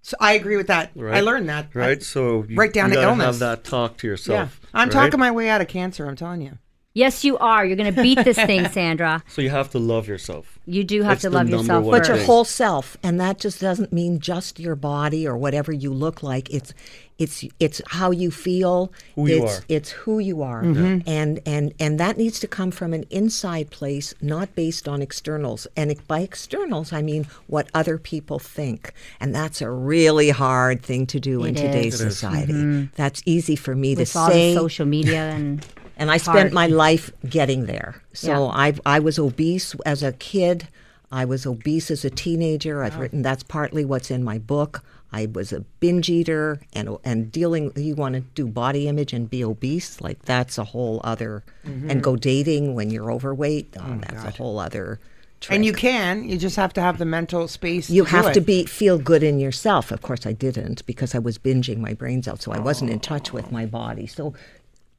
[0.03, 0.91] So I agree with that.
[0.97, 1.19] right?
[1.19, 1.67] I learned that.
[1.75, 2.03] I- right?
[2.03, 3.27] so you, right down you to gotta illness.
[3.27, 4.35] Have that talk to yourself.
[4.35, 4.61] yeah, yourself.
[4.75, 4.93] I'm right?
[4.93, 6.07] talking my way out of cancer.
[6.09, 6.59] I'm telling you.
[6.95, 7.65] Yes, you are.
[7.65, 9.23] You're going to beat this thing, Sandra.
[9.29, 10.59] So you have to love yourself.
[10.67, 13.61] You do have It's to love yourself one But your whole self, and that just
[13.61, 16.51] doesn't mean just your body or whatever you look like.
[16.51, 16.75] It's
[17.19, 18.93] it's it's how you feel.
[19.15, 19.65] Who you it's are.
[19.69, 21.09] it's who you are, mm-hmm.
[21.09, 25.67] and and and that needs to come from an inside place, not based on externals.
[25.77, 31.07] And by externals, I mean what other people think, and that's a really hard thing
[31.09, 32.01] to do in It today's is.
[32.01, 32.15] It is.
[32.19, 32.53] society.
[32.53, 32.95] Mm-hmm.
[32.97, 34.55] That's easy for me with to all say.
[34.55, 36.39] the social media and And I hard.
[36.39, 38.03] spent my life getting there.
[38.13, 38.41] So Yeah.
[38.65, 40.69] I I was obese as a kid.
[41.11, 42.83] I was obese as a teenager.
[42.83, 44.83] I've written that's partly what's in my book.
[45.13, 47.73] I was a binge eater and and dealing.
[47.77, 51.45] You want to do body image and be obese, like that's a whole other.
[51.67, 51.91] Mm-hmm.
[51.91, 53.75] And go dating when you're overweight.
[53.79, 54.99] Oh, that's a whole other.
[55.41, 55.57] Trick.
[55.57, 56.29] And you can.
[56.29, 57.91] You just have to have the mental space.
[57.91, 59.91] You to have to be feel good in yourself.
[59.91, 63.01] Of course, I didn't because I was binging my brains out, so I wasn't in
[63.01, 64.07] touch with my body.
[64.07, 64.35] So,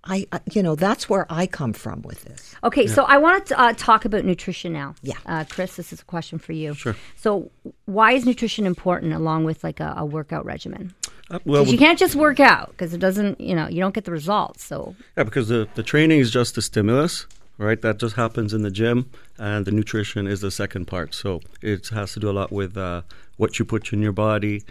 [0.06, 2.56] I, I you know that's where I come from with this.
[2.64, 4.96] Okay, so I want to uh, talk about nutrition now.
[5.02, 5.16] Yeah.
[5.26, 6.74] Uh, Chris, this is a question for you.
[6.74, 6.96] Sure.
[7.16, 7.52] So,
[7.86, 10.94] why is nutrition important along with like a, a workout regimen?
[11.32, 13.94] Uh, well, 'Cause you can't just work out because it doesn't, you know, you don't
[13.96, 14.64] get the results.
[14.64, 17.26] So, Yeah, because the, the training is just a stimulus,
[17.58, 17.82] right?
[17.82, 21.16] That just happens in the gym, and the nutrition is the second part.
[21.16, 23.04] So it has to do a lot with uh,
[23.38, 24.64] what you put in your body,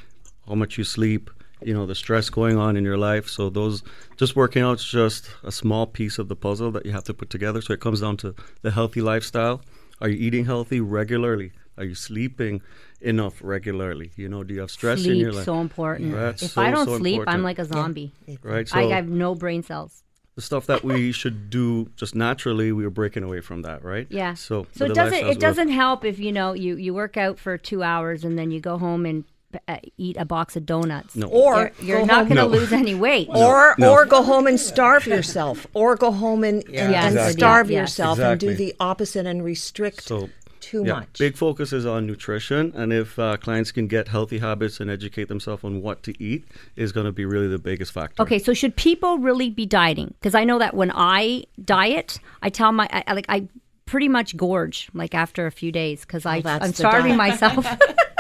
[0.47, 1.31] how much you sleep,
[1.67, 3.29] you know, the stress going on in your life.
[3.29, 3.83] So those
[4.17, 7.15] just working out is just a small piece of the puzzle that you have to
[7.15, 7.61] put together.
[7.63, 9.63] So it comes down to the healthy lifestyle.
[10.01, 11.53] Are you eating healthy regularly?
[11.79, 12.61] Are you sleeping
[13.01, 14.13] enough regularly?
[14.17, 15.45] You know, do you have stress in your sleep life?
[15.47, 16.13] so important.
[16.13, 18.13] That's if so, I don't so sleep, I'm like a zombie.
[18.43, 18.69] Right.
[18.69, 20.03] So I have no brain cells.
[20.35, 24.07] the stuff that we should do just naturally, we are breaking away from that, right?
[24.11, 24.35] Yeah.
[24.35, 27.57] So, so it doesn't it doesn't help if you know you you work out for
[27.59, 29.25] two hours and then you go home and
[29.69, 31.17] uh, eat a box of donuts.
[31.17, 31.27] No.
[31.29, 32.47] Or you're, you're go not going to No.
[32.49, 33.29] lose any weight.
[33.31, 33.93] or No.
[33.93, 37.33] or go home and starve yourself, or go home and, and, Yes, and exactly.
[37.41, 37.81] starve Yes.
[37.81, 40.29] yourself and do the opposite and restrict So
[40.61, 41.19] too yeah, much.
[41.19, 45.27] big focus is on nutrition, and if uh, clients can get healthy habits and educate
[45.29, 46.45] themselves on what to eat,
[46.77, 48.23] is going to be really the biggest factor.
[48.23, 50.15] Okay, so should people really be dieting?
[50.21, 53.49] Because I know that when I diet, I tell my I, I- like I
[53.87, 57.41] pretty much gorge like after a few days because I I'm starving diet.
[57.43, 57.67] myself.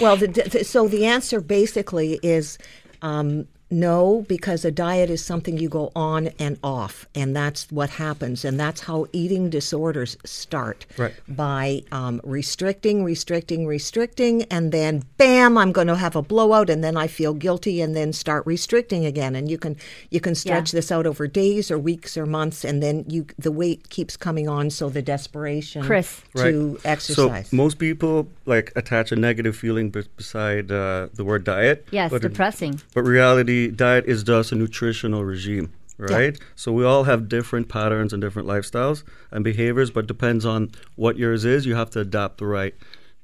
[0.00, 2.58] Well, the, the, so the answer basically is
[3.02, 7.90] um, no, because a diet is something you go on and off, and that's what
[7.90, 10.86] happens, and that's how eating disorders start.
[10.98, 11.14] Right.
[11.28, 16.82] By um, restricting, restricting, restricting, and then bam, I'm going to have a blowout, and
[16.82, 19.36] then I feel guilty, and then start restricting again.
[19.36, 19.76] And you can
[20.10, 20.78] you can stretch Yeah.
[20.78, 24.48] this out over days or weeks or months, and then you the weight keeps coming
[24.48, 24.70] on.
[24.70, 26.22] So the desperation Chris.
[26.36, 27.48] to exercise.
[27.50, 31.86] So most people like attach a negative feeling be- beside uh, the word diet.
[31.92, 32.80] yes, but depressing.
[32.94, 36.38] But reality, diet is just a nutritional regime, right?
[36.54, 41.16] So we all have different patterns and different lifestyles and behaviors, but depends on what
[41.16, 41.66] yours is.
[41.66, 42.74] You have to adapt the right,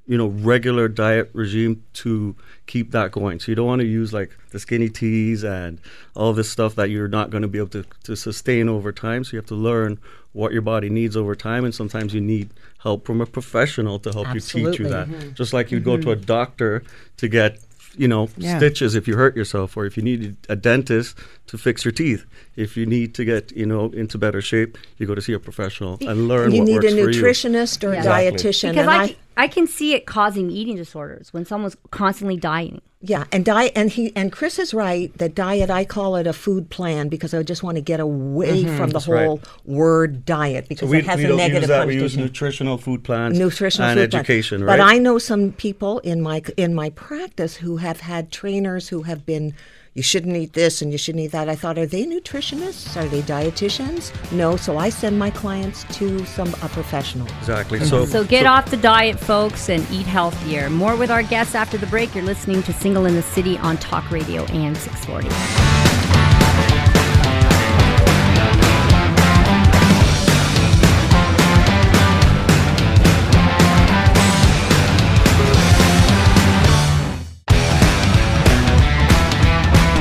[0.07, 3.41] you know, regular diet regime to keep that going.
[3.41, 5.81] So you don't want to use like the skinny teas and
[6.15, 9.25] all this stuff that you're not going to be able to, to sustain over time.
[9.25, 9.99] So you have to learn
[10.33, 12.51] what your body needs over time, and sometimes you need
[12.83, 15.09] help from a professional to help you teach you that.
[15.33, 16.03] Just like you'd go mm-hmm.
[16.03, 16.83] to a doctor
[17.17, 17.59] to get
[17.97, 18.57] you know, Yeah.
[18.59, 21.17] stitches if you hurt yourself, or if you need a dentist
[21.49, 22.25] to fix your teeth.
[22.57, 25.39] If you need to get, you know, into better shape, you go to see a
[25.39, 27.23] professional and learn you what need works a for you.
[27.23, 28.33] nutritionist or a Exactly.
[28.51, 28.71] dietitian.
[28.71, 32.81] Because and I, c- I can see it causing eating disorders when someone's constantly dieting.
[33.03, 35.69] Yeah, and diet, and he and Chris is right that diet.
[35.69, 38.77] I call it a food plan because I just want to get away mm-hmm.
[38.77, 39.27] from the That's right.
[39.27, 41.87] whole word diet because we, it has we a don't negative use that.
[41.87, 44.21] We use nutritional food plans, nutritional and food plan.
[44.21, 44.79] education, right?
[44.79, 49.03] But I know some people in my in my practice who have had trainers who
[49.03, 49.55] have been.
[49.97, 51.49] You shouldn't eat this and you shouldn't eat that.
[51.49, 53.01] I thought, are they nutritionists?
[53.03, 54.13] Are they dietitians?
[54.31, 54.55] No.
[54.55, 57.27] So I send my clients to some a professional.
[57.39, 57.83] exactly.
[57.83, 60.69] So, So get off the diet, folks, and eat healthier.
[60.69, 62.15] More with our guests after the break.
[62.15, 65.76] You're listening to Single in the City on Talk Radio and 640.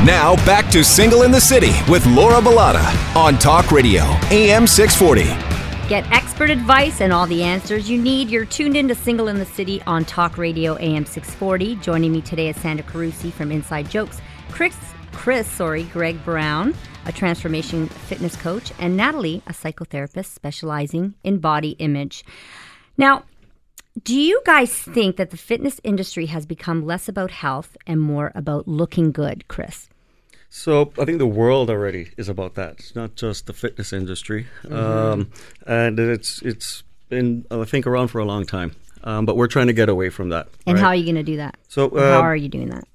[0.06, 5.24] Now back to Single in the City with Laura Bilotta on Talk Radio, AM 640.
[5.90, 8.30] Get expert advice and all the answers you need.
[8.30, 11.78] You're tuned in to Single in the City on Talk Radio AM 640.
[11.78, 14.78] Joining me today is Sandra Carusi from Inside Jokes, Chris,
[15.12, 16.76] Chris, sorry, Greg Brown,
[17.08, 22.24] a transformation fitness coach, and Natalie, a psychotherapist specializing in body image.
[22.96, 23.24] Now,
[24.04, 28.32] do you guys think that the fitness industry has become less about health and more
[28.36, 29.90] about looking good, Chris?
[30.58, 32.76] So I think the world already is about that.
[32.80, 35.30] It's not just the fitness industry, um,
[35.68, 38.74] and it's it's been I think around for a long time.
[39.04, 40.48] Um, but we're trying to get away from that.
[40.66, 40.82] And right?
[40.82, 41.58] how are you going to do that?
[41.68, 42.86] So how uh, are you doing that?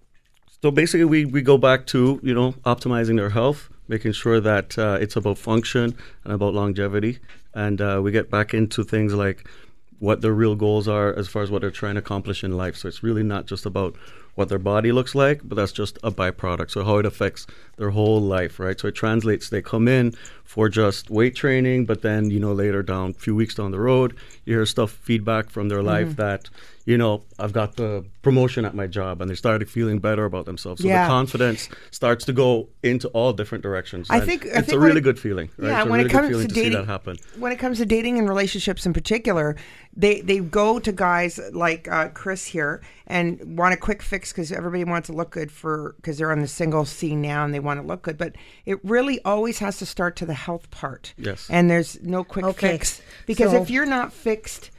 [0.62, 4.78] So basically, we, we go back to you know optimizing their health, making sure that
[4.78, 5.94] uh, it's about function
[6.24, 7.18] and about longevity,
[7.52, 9.46] and uh, we get back into things like
[10.00, 12.76] what their real goals are as far as what they're trying to accomplish in life.
[12.76, 13.94] So it's really not just about
[14.34, 16.70] what their body looks like, but that's just a byproduct.
[16.70, 18.80] So how it affects their whole life, right?
[18.80, 19.50] So it translates.
[19.50, 20.12] They come in
[20.44, 23.78] for just weight training, but then you know later down, a few weeks down the
[23.78, 26.22] road, you hear stuff feedback from their life mm-hmm.
[26.22, 26.48] that
[26.86, 30.46] you know I've got the promotion at my job, and they started feeling better about
[30.46, 30.82] themselves.
[30.82, 31.04] So Yeah.
[31.04, 34.08] the confidence starts to go into all different directions.
[34.10, 35.48] I and think- I it's think a really it- good feeling.
[35.58, 35.68] Right?
[35.68, 37.16] Yeah, it's a when really it comes feeling to to, see dating, that happen.
[37.38, 39.56] when it comes to dating and relationships in particular,
[39.96, 44.50] they they go to guys like uh, Chris here and want a quick fix because
[44.52, 47.60] everybody wants to look good for because they're on the single scene now and they
[47.60, 48.16] want to look good.
[48.18, 51.14] But it really always has to start to the health part.
[51.18, 51.46] Yes.
[51.50, 54.70] and there's no quick Okay, fix because so- if you're not fixed.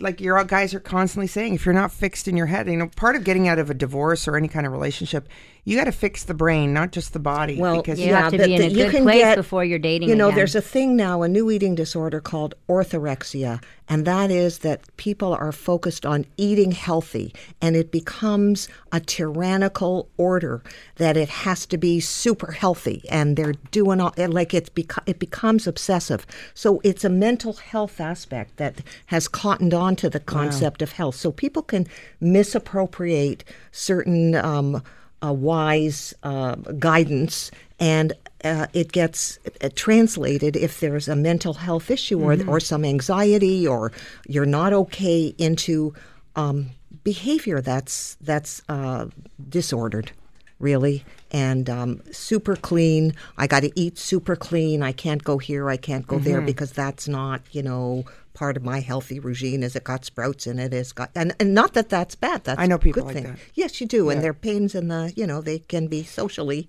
[0.00, 2.88] Like your guys are constantly saying, if you're not fixed in your head, you know,
[2.96, 5.28] part of getting out of a divorce or any kind of relationship,
[5.68, 7.58] you got to fix the brain, not just the body.
[7.58, 9.80] Well, because You have to be in a you good can place get- before you're
[9.80, 10.36] dating You know, again.
[10.36, 15.32] there's a thing now, a new eating disorder called orthorexia, and that is that people
[15.34, 20.62] are focused on eating healthy, and it becomes a tyrannical order
[20.96, 25.18] that it has to be super healthy, and they're doing all like it's beco- it
[25.18, 26.26] becomes obsessive.
[26.54, 31.16] So it's a mental health aspect that has cottoned on to the concept of health.
[31.16, 31.86] So people can
[32.20, 34.34] misappropriate certain.
[34.36, 34.82] Um,
[35.24, 38.12] uh, wise uh, guidance and
[38.44, 43.66] uh, it gets uh, translated if there's a mental health issue or, or some anxiety
[43.66, 43.92] or
[44.28, 45.92] you're not okay into
[46.36, 46.70] um,
[47.02, 49.06] behavior that's that's uh,
[49.48, 50.12] disordered,
[50.58, 53.14] really, and um, super clean.
[53.38, 54.82] I got to eat super clean.
[54.82, 55.70] I can't go here.
[55.70, 56.46] I can't go there Mm-hmm.
[56.46, 58.04] because that's not you know
[58.36, 59.64] part of my healthy regime.
[59.64, 60.72] Is it got sprouts in it?
[60.72, 62.44] It's got and, and not that that's bad.
[62.44, 63.24] That's I know a people good like thing.
[63.24, 63.38] that.
[63.54, 66.68] Yes, you do, and their pains in the you know they can be socially.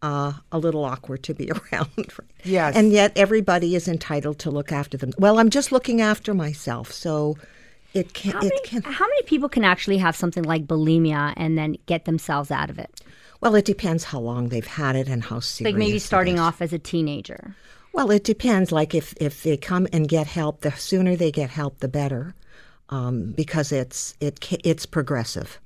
[0.00, 1.88] Uh, a little awkward to be around.
[2.44, 2.76] Yes.
[2.76, 5.10] And yet everybody is entitled to look after them.
[5.18, 7.36] Well, I'm just looking after myself, so
[7.94, 11.34] it can How it many, can how many people can actually have something like bulimia
[11.36, 13.00] and then get themselves out of it?
[13.40, 15.72] well, it depends how long they've had it and how serious.
[15.74, 16.40] Like maybe starting is.
[16.40, 17.56] off as a teenager.
[17.92, 18.72] Well, it depends.
[18.72, 22.34] Like if if they come and get help, the sooner they get help, the better,
[22.90, 25.58] um, because it's it it's progressive,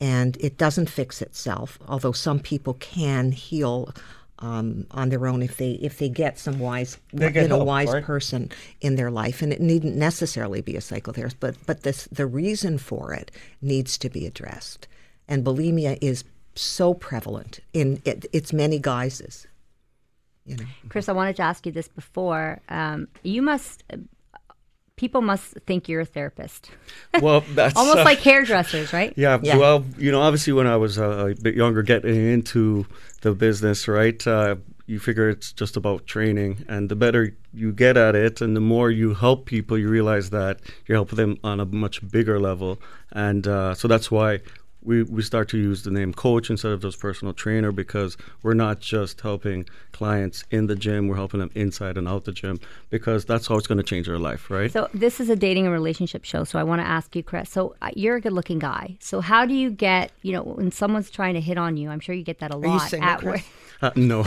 [0.00, 1.78] and it doesn't fix itself.
[1.88, 3.92] Although some people can heal.
[4.38, 7.56] Um, on their own, if they if they get some wise, They get you know,
[7.58, 8.02] help, wise right?
[8.02, 12.26] person in their life, and it needn't necessarily be a psychotherapist, but but this the
[12.26, 13.30] reason for it
[13.60, 14.88] needs to be addressed,
[15.28, 16.24] and bulimia is
[16.56, 19.46] so prevalent in it, its many guises.
[20.44, 20.64] You know.
[20.88, 22.60] Chris, I wanted to ask you this before.
[22.68, 23.84] Um, you must,
[24.96, 26.70] people must think you're a therapist,
[27.20, 29.12] Well, that's almost uh, like hairdressers, right?
[29.16, 29.56] Yeah, Yeah.
[29.56, 32.86] well, you know, obviously when I was uh, a bit younger, getting into
[33.22, 34.24] the business, right?
[34.26, 38.56] Uh, you figure it's just about training, and the better you get at it, and
[38.56, 42.40] the more you help people, you realize that you're helping them on a much bigger
[42.40, 42.80] level,
[43.12, 44.40] and uh, so that's why.
[44.84, 48.54] We, we start to use the name coach instead of just personal trainer because we're
[48.54, 52.58] not just helping clients in the gym, we're helping them inside and out the gym
[52.90, 54.72] because that's how it's going to change their life, right?
[54.72, 56.44] So this is a dating and relationship show.
[56.44, 57.50] So I want to ask you, Chris.
[57.50, 58.96] So uh, you're a good-looking guy.
[59.00, 61.88] So how do you get, you know, when someone's trying to hit on you?
[61.88, 62.90] I'm sure you get that a you lot.
[62.90, 63.40] single, at work.
[63.80, 64.22] Uh, no,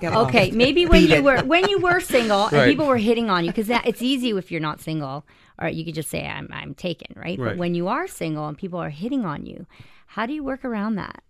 [0.00, 0.10] no.
[0.26, 1.24] Okay, maybe when Beat you it.
[1.24, 4.52] were when you were single and people were hitting on you because it's easy if
[4.52, 5.24] you're not single,
[5.60, 7.38] or you could just say I'm I'm taken, right?
[7.38, 9.66] But when you are single and people are hitting on you,
[10.06, 11.22] how do you work around that?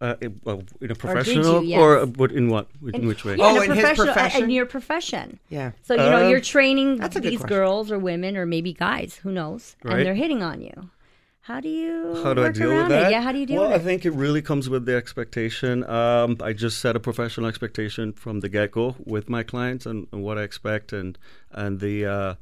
[0.00, 0.94] Uh, it- well, in a you?
[0.94, 1.78] professional Yes.
[1.78, 3.36] or, uh, what in what in which way?
[3.36, 4.44] Yeah, Oh, in, a in his professional, uh, profession?
[4.44, 5.38] in your profession.
[5.50, 5.72] Yeah.
[5.82, 8.72] So you know Uh, you're training That's a good these girls or women or maybe
[8.72, 9.96] guys, who knows, Right.
[9.98, 10.90] and they're hitting on you.
[11.42, 13.08] How do you How do I deal with that?
[13.08, 13.10] it?
[13.12, 13.84] Yeah, how do you deal well, with I it?
[13.84, 15.84] think it really comes with the expectation.
[15.84, 20.06] Um, I just set a professional expectation from the get go with my clients and,
[20.12, 21.18] and what I expect and
[21.52, 22.34] and the uh,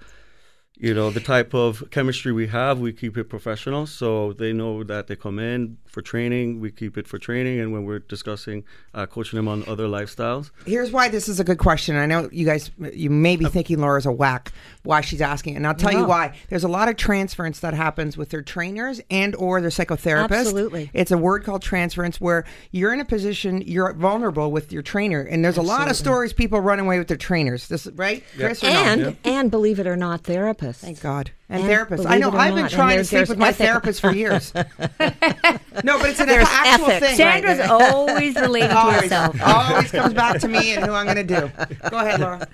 [0.80, 2.78] you know the type of chemistry we have.
[2.78, 6.60] We keep it professional, so they know that they come in for training.
[6.60, 8.64] We keep it for training, and when we're discussing
[8.94, 11.96] uh, coaching them on other lifestyles, Here's why this is a good question.
[11.96, 14.52] I know you guys, you may be thinking Laura's a whack.
[14.84, 16.34] Why she's asking, and I'll tell you why.
[16.48, 20.30] There's a lot of transference that happens with their trainers and or their psychotherapist.
[20.30, 20.90] Absolutely.
[20.94, 25.22] it's a word called transference where you're in a position you're vulnerable with your trainer,
[25.22, 27.66] and there's a lot of stories people run away with their trainers.
[27.66, 28.62] This right, Chris?
[28.62, 28.72] or no?
[28.72, 30.67] and and believe it or not, therapists.
[30.76, 31.31] Thank God.
[31.48, 32.04] And, And therapists.
[32.07, 32.31] I know.
[32.31, 34.52] I've been not, and trying to there's- sleep there's with my ethical- therapist for years.
[34.54, 37.07] no, but it's an There's actual ethics.
[37.07, 37.16] thing.
[37.16, 37.70] Sandra's right?
[37.70, 39.37] always related to always, herself.
[39.42, 41.50] always comes back to me and who I'm going to do.
[41.90, 42.46] Go ahead, Laura.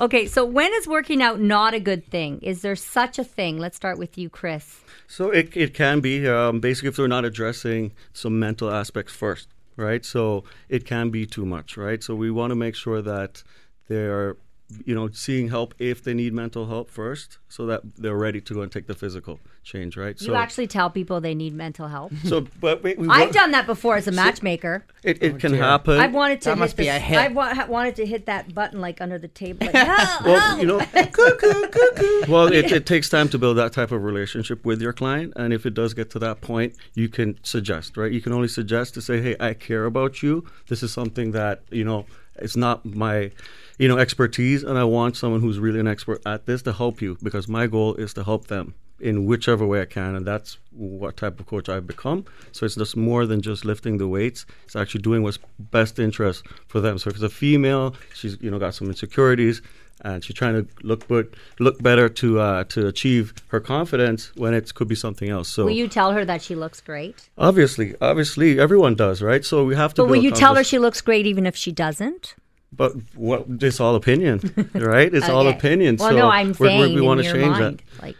[0.00, 2.38] Okay, so when is working out not a good thing?
[2.42, 3.58] Is there such a thing?
[3.58, 4.80] Let's start with you, Chris.
[5.06, 9.48] So it, it can be um, basically if they're not addressing some mental aspects first,
[9.76, 10.04] right?
[10.04, 12.02] So it can be too much, right?
[12.02, 13.42] So we want to make sure that
[13.88, 14.36] they're,
[14.84, 18.54] you know, seeing help if they need mental help first, so that they're ready to
[18.54, 20.20] go and take the physical change, right?
[20.20, 22.12] You so, actually tell people they need mental help.
[22.24, 24.84] so but we, we I've done that before as a matchmaker.
[25.02, 25.98] It, it oh, can happen.
[25.98, 27.18] I've wanted to That hit must be a hit.
[27.18, 29.66] I've wa- wanted to hit that button like under the table.
[29.66, 30.60] Like, help, well, help.
[30.60, 32.30] you know, cuckoo, cuckoo.
[32.30, 35.52] well, it, it takes time to build that type of relationship with your client, and
[35.52, 38.12] if it does get to that point, you can suggest, right?
[38.12, 40.44] You can only suggest to say, "Hey, I care about you.
[40.68, 43.30] This is something that you know, it's not my,
[43.78, 47.00] you know, expertise, and I want someone who's really an expert at this to help
[47.00, 50.58] you because my goal is to help them." In whichever way I can, and that's
[50.72, 52.24] what type of coach I've become.
[52.50, 56.44] So it's just more than just lifting the weights; it's actually doing what's best interest
[56.66, 56.98] for them.
[56.98, 59.62] So if it's a female, she's you know got some insecurities,
[60.00, 61.28] and she's trying to look but
[61.60, 65.48] look better to uh, to achieve her confidence when it could be something else.
[65.48, 67.28] So Will you tell her that she looks great?
[67.38, 69.44] obviously, obviously, everyone does, right?
[69.44, 70.02] So we have to.
[70.02, 72.34] But will you tell her she looks great even if she doesn't?
[72.72, 73.46] But what?
[73.60, 74.40] It's all opinion,
[74.74, 75.12] right?
[75.12, 75.56] It's all Okay.
[75.56, 75.96] opinion.
[75.96, 78.16] Well, so no, I'm we're- we're- saying we want in to your change mind, like,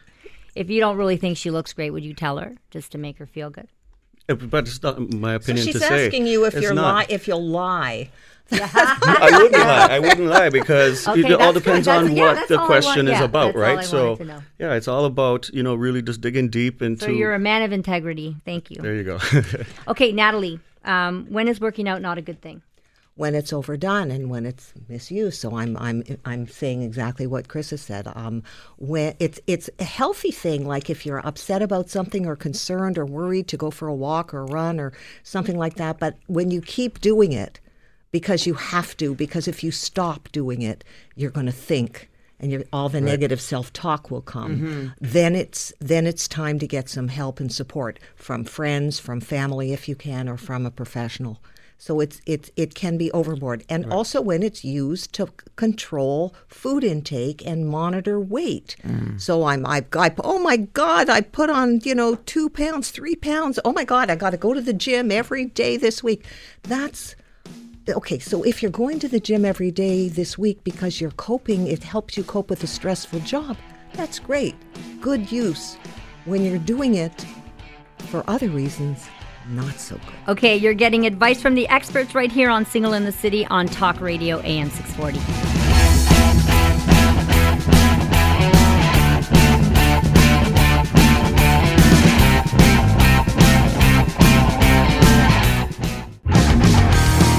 [0.55, 3.19] if you don't really think she looks great, would you tell her just to make
[3.19, 3.69] her feel good?
[4.27, 4.51] that.
[4.51, 6.07] But it's not my So opinion she's to say.
[6.07, 6.95] asking you if It's you're not.
[6.95, 8.11] lie if you'll lie.
[8.51, 9.87] I wouldn't lie.
[9.91, 11.95] I wouldn't lie because Okay, it all depends good.
[11.97, 13.79] on That's- yeah, what that's the question want- is yeah, about, that's all right?
[13.79, 14.43] I so wanted to know.
[14.59, 17.05] yeah, it's all about you know really just digging deep into.
[17.05, 18.37] So you're a man of integrity.
[18.47, 18.81] Thank you.
[18.81, 19.19] there you go.
[19.89, 22.63] Okay, Natalie, um, when is working out not a good thing?
[23.19, 25.41] When it's overdone and when it's misused.
[25.41, 28.07] So I'm I'm I'm saying exactly what Chris has said.
[28.15, 28.45] Um,
[28.77, 33.05] when it's it's a healthy thing, like if you're upset about something or concerned or
[33.05, 34.93] worried, to go for a walk or a run or
[35.25, 35.99] something like that.
[35.99, 37.59] But when you keep doing it
[38.13, 40.85] because you have to, because if you stop doing it,
[41.17, 42.09] you're going to think.
[42.41, 44.95] And you're, all the negative self-talk will come.
[45.01, 49.73] Then it's then it's time to get some help and support from friends, from family,
[49.73, 51.41] if you can, or from a professional.
[51.81, 56.35] So it's it's it can be overboard, and also when it's used to c- control
[56.49, 58.75] food intake and monitor weight.
[58.85, 59.21] Mm.
[59.21, 63.15] So I'm I, I oh my god I put on you know two pounds three
[63.15, 66.27] pounds oh my god I got to go to the gym every day this week.
[66.65, 67.15] That's
[67.89, 68.19] okay.
[68.19, 71.85] So if you're going to the gym every day this week because you're coping, it
[71.85, 73.57] helps you cope with a stressful job.
[73.95, 74.57] That's great,
[75.01, 75.77] good use.
[76.25, 77.25] When you're doing it
[78.11, 79.09] for other reasons,
[79.49, 80.15] not so good.
[80.29, 83.67] Okay, you're getting advice from the experts right here on Single in the City on
[83.67, 85.19] Talk Radio AM 640.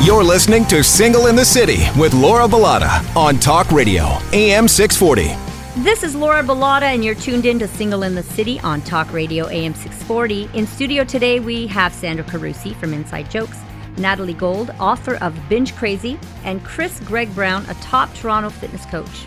[0.05, 5.48] You're listening to Single in the City with Laura Bilotta on Talk Radio, AM 640.
[5.83, 9.13] This is Laura Bilotta, and you're tuned in to Single in the City on Talk
[9.13, 10.49] Radio AM 640.
[10.53, 13.57] In studio today, we have Sandra Carusi from Inside Jokes,
[13.95, 19.25] Natalie Gold, author of Binge Crazy, and Chris Greg Brown, a top Toronto fitness coach.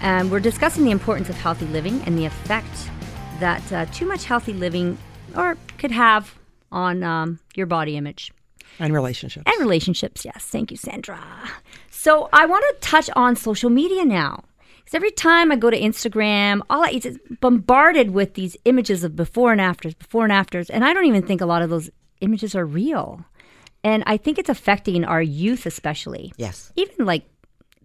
[0.00, 2.90] And we're discussing the importance of healthy living and the effect
[3.38, 4.98] that uh, too much healthy living
[5.36, 6.36] or could have
[6.72, 8.32] on um, your body image.
[8.80, 9.44] And relationships.
[9.46, 10.44] And relationships, yes.
[10.44, 11.20] Thank you, Sandra.
[11.88, 14.42] So I want to touch on social media now.
[14.88, 19.14] Because every time I go to Instagram, all I, it's bombarded with these images of
[19.14, 20.70] before and afters, before and afters.
[20.70, 21.90] And I don't even think a lot of those
[22.22, 23.22] images are real.
[23.84, 26.32] And I think it's affecting our youth, especially.
[26.38, 26.72] Yes.
[26.76, 27.28] Even like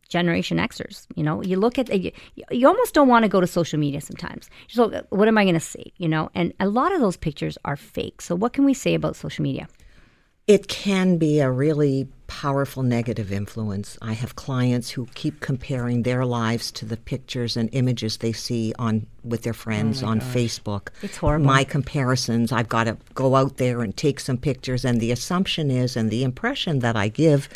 [0.07, 2.13] Generation Xers, you know, you look at, you,
[2.49, 4.49] you almost don't want to go to social media sometimes.
[4.69, 6.29] So, what am I going to see, you know?
[6.33, 8.21] And a lot of those pictures are fake.
[8.21, 9.67] So, what can we say about social media?
[10.45, 13.97] It can be a really powerful negative influence.
[14.01, 18.73] I have clients who keep comparing their lives to the pictures and images they see
[18.77, 20.89] on with their friends oh on Facebook.
[21.01, 21.45] It's horrible.
[21.45, 25.71] My comparisons, I've got to go out there and take some pictures and the assumption
[25.71, 27.47] is and the impression that I give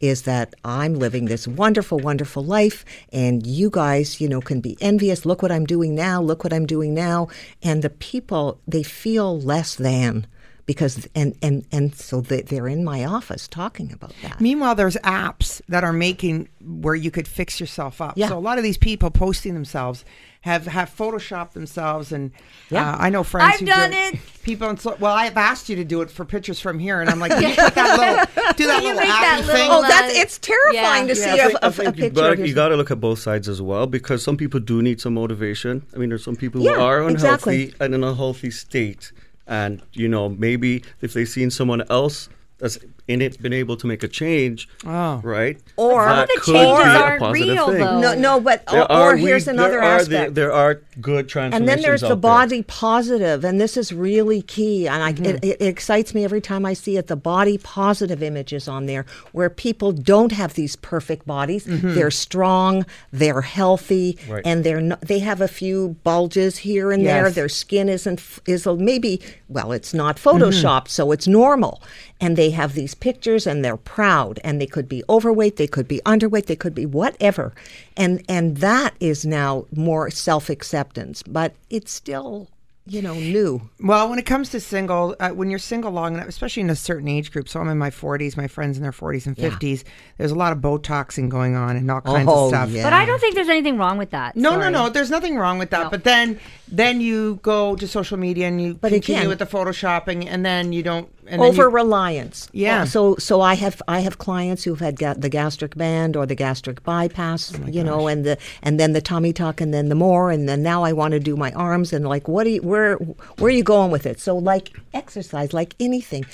[0.00, 4.78] is that I'm living this wonderful, wonderful life, and you guys, you know, can be
[4.80, 5.26] envious.
[5.26, 6.22] Look what I'm doing now.
[6.22, 7.28] Look what I'm doing now.
[7.62, 10.26] And the people, they feel less than
[10.70, 14.40] because, and and and so they, they're in my office talking about that.
[14.40, 18.12] Meanwhile, there's apps that are making where you could fix yourself up.
[18.16, 18.28] Yeah.
[18.28, 20.04] So a lot of these people posting themselves
[20.42, 22.30] have have photoshopped themselves, and
[22.70, 22.92] Yeah.
[22.92, 23.54] uh, I know friends.
[23.54, 24.18] I've who done do it.
[24.44, 27.10] People, in so, well, I've asked you to do it for pictures from here, and
[27.10, 29.54] I'm like, can you put that little, do that little make that thing.
[29.68, 31.14] little, Oh, uh, that's it's terrifying yeah.
[31.14, 32.14] to Yeah, see I a, think- I a, a think you picture.
[32.20, 35.00] gotta- you got to look at both sides as well because some people do need
[35.00, 35.84] some motivation.
[35.94, 37.74] I mean, there's some people Yeah, who are unhealthy exactly.
[37.84, 39.12] and in a healthy state,
[39.50, 42.78] and you know maybe if they've seen someone else that's
[43.10, 45.20] in it's been able to make a change, Oh.
[45.24, 45.58] right?
[45.76, 47.78] Or- that the could changes be a aren't positive real, thing.
[47.78, 48.00] though.
[48.00, 50.34] No, no, but There or, are or here's we- another there are the- aspect.
[50.34, 51.60] there are good transformations.
[51.60, 52.16] and then there's the out there.
[52.16, 54.86] body positive, and this is really key.
[54.88, 55.44] And I, it, mm-hmm.
[55.44, 57.06] it excites me every time I see it.
[57.08, 61.66] The body positive images on there, where people don't have these perfect bodies.
[61.66, 61.94] Mm-hmm.
[61.94, 64.42] They're strong, they're healthy, Right.
[64.44, 67.30] and they're not, they have a few bulges here and there.
[67.30, 70.88] Their skin isn't f- is maybe well, it's not photoshopped, mm-hmm.
[70.88, 71.82] so it's normal.
[72.20, 75.88] And they have these pictures, and they're proud, and they could be overweight, they could
[75.88, 77.52] be underweight, they could be whatever,
[77.96, 82.48] and and that is now more self acceptance, but it's still
[82.86, 83.60] you know new.
[83.78, 86.74] Well, when it comes to single, uh, when you're single long enough, especially in a
[86.76, 89.84] certain age group, so I'm in my 40s, my friends in their 40s and 50s,
[90.18, 92.70] there's a lot of Botoxing going on and all kinds Oh, of stuff.
[92.70, 92.82] yeah.
[92.82, 94.34] But I don't think there's anything wrong with that.
[94.34, 94.64] No, Sorry.
[94.72, 94.88] no, no.
[94.88, 95.84] There's nothing wrong with that.
[95.84, 95.90] No.
[95.90, 99.46] But then, then you go to social media and you But continue again- with the
[99.46, 101.08] photoshopping, and then you don't.
[101.38, 102.48] Over reliance.
[102.52, 102.82] Yeah.
[102.82, 106.26] Oh, so so I have I have clients who've had ga- the gastric band or
[106.26, 109.88] the gastric bypass, Oh you know, and the and then the tummy tuck and then
[109.88, 112.50] the more and then now I want to do my arms and like what do
[112.50, 114.18] you where where are you going with it?
[114.18, 116.24] So like exercise, like anything.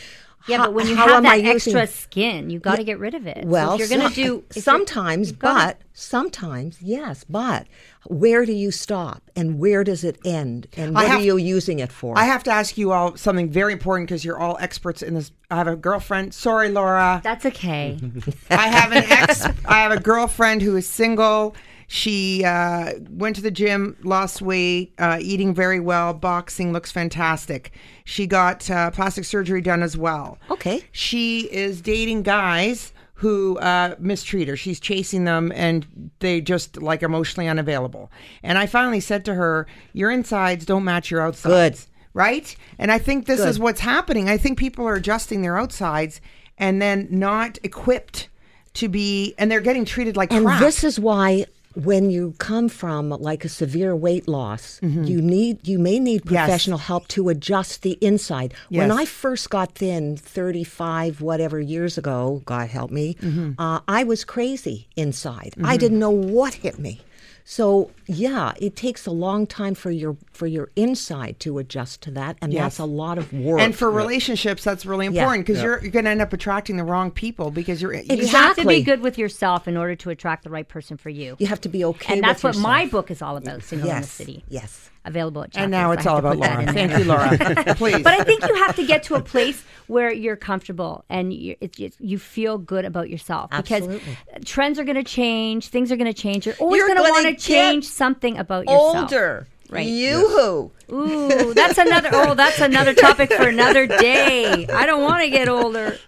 [0.48, 3.26] Yeah, How- but when you have that extra skin, you got to get rid of
[3.26, 3.42] it.
[3.42, 7.24] So well, if you're going to some- do if sometimes, you've gotta- but sometimes, yes,
[7.28, 7.66] but
[8.06, 11.78] where do you stop and where does it end and what have- are you using
[11.80, 12.16] it for?
[12.16, 15.32] I have to ask you all something very important because you're all experts in this.
[15.50, 16.32] I have a girlfriend.
[16.34, 17.20] Sorry, Laura.
[17.24, 17.98] That's okay.
[18.50, 19.44] I have an ex.
[19.64, 21.56] I have a girlfriend who is single.
[21.88, 27.70] She uh, went to the gym, lost weight, uh, eating very well, boxing, looks fantastic.
[28.08, 30.38] She got uh, plastic surgery done as well.
[30.48, 30.82] Okay.
[30.92, 34.56] She is dating guys who uh, mistreat her.
[34.56, 38.12] She's chasing them and they just like emotionally unavailable.
[38.44, 41.86] And I finally said to her, Your insides don't match your outsides.
[41.86, 41.90] Good.
[42.14, 42.54] Right?
[42.78, 43.48] And I think this Good.
[43.48, 44.28] is what's happening.
[44.28, 46.20] I think people are adjusting their outsides
[46.56, 48.28] and then not equipped
[48.74, 50.60] to be, and they're getting treated like And crap.
[50.60, 51.46] this is why
[51.76, 56.34] when you come from like a severe weight loss, you need you may need Mm-hmm.
[56.34, 56.46] Yes.
[56.46, 58.54] professional help to adjust the inside.
[58.70, 63.60] When I first got thin 35 whatever years ago, God help me, Mm-hmm.
[63.60, 65.54] uh, I was crazy inside.
[65.62, 67.00] I didn't know what hit me.
[67.48, 72.10] So yeah, it takes a long time for your for your inside to adjust to
[72.10, 72.62] that, and Yes.
[72.62, 73.60] that's a lot of work.
[73.60, 76.82] and for relationships, that's really important because you're, you're going to end up attracting the
[76.82, 77.94] wrong people because you're.
[77.94, 80.96] you- You have to be good with yourself in order to attract the right person
[80.96, 81.36] for you.
[81.38, 82.14] you have to be okay.
[82.14, 84.44] and that's with what my book is all about, Single in the Yes, City.
[84.48, 84.90] yes.
[85.06, 86.72] Available at and now it's I all about Laura.
[86.72, 87.28] Thank you, Laura.
[87.76, 88.02] Please.
[88.02, 91.54] But I think you have to get to a place where you're comfortable and you,
[91.60, 94.16] it's it's you feel good about yourself because Absolutely.
[94.44, 96.44] trends are going to change, things are going to change.
[96.44, 98.96] You're always going to want to change something about yourself.
[98.96, 99.46] Older.
[99.68, 99.86] Right.
[99.86, 100.94] You who?
[100.94, 102.10] Ooh, that's another.
[102.12, 104.66] Oh, that's another topic for another day.
[104.68, 105.98] I don't want to get older.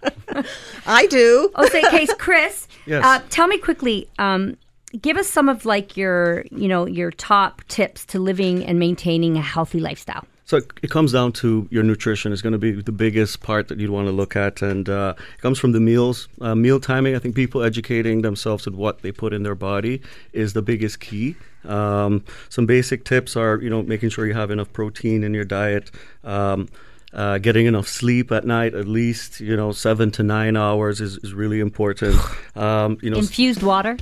[0.85, 1.51] I do.
[1.55, 2.67] Oh, say, case, Chris.
[2.85, 3.03] Yes.
[3.03, 4.07] Uh, tell me quickly.
[4.17, 4.57] Um,
[5.01, 9.37] give us some of like your, you know, your top tips to living and maintaining
[9.37, 10.25] a healthy lifestyle.
[10.45, 13.67] So it- it comes down to your nutrition is going to be the biggest part
[13.67, 16.79] that you'd want to look at, and uh, it comes from the meals, uh, meal
[16.79, 17.15] timing.
[17.15, 20.01] I think people educating themselves with what they put in their body
[20.33, 21.35] is the biggest key.
[21.65, 25.45] Um, some basic tips are, you know, making sure you have enough protein in your
[25.45, 25.91] diet.
[26.23, 26.67] Um,
[27.13, 31.17] uh, getting enough sleep at night, at least you know seven to nine hours, is,
[31.23, 32.15] is really important.
[32.55, 33.97] Um, you know, Infused water.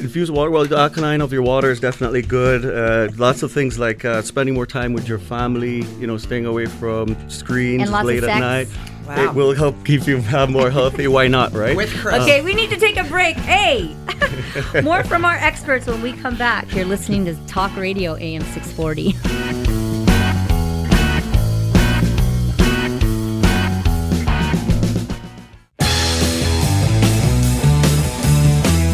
[0.00, 0.50] Infused water.
[0.50, 2.64] Well, the alkaline of your water is definitely good.
[2.64, 5.82] Uh, lots of things like uh, spending more time with your family.
[6.00, 8.68] You know, staying away from screens And lots of late at night.
[9.06, 9.24] Wow.
[9.24, 11.08] It will help keep you have more healthy.
[11.08, 11.76] Why not, right?
[11.76, 12.22] With Chris.
[12.22, 13.36] Okay, we need to take a break.
[13.36, 13.96] Hey,
[14.82, 16.72] more from our experts when we come back.
[16.74, 19.68] You're listening to Talk Radio AM 640.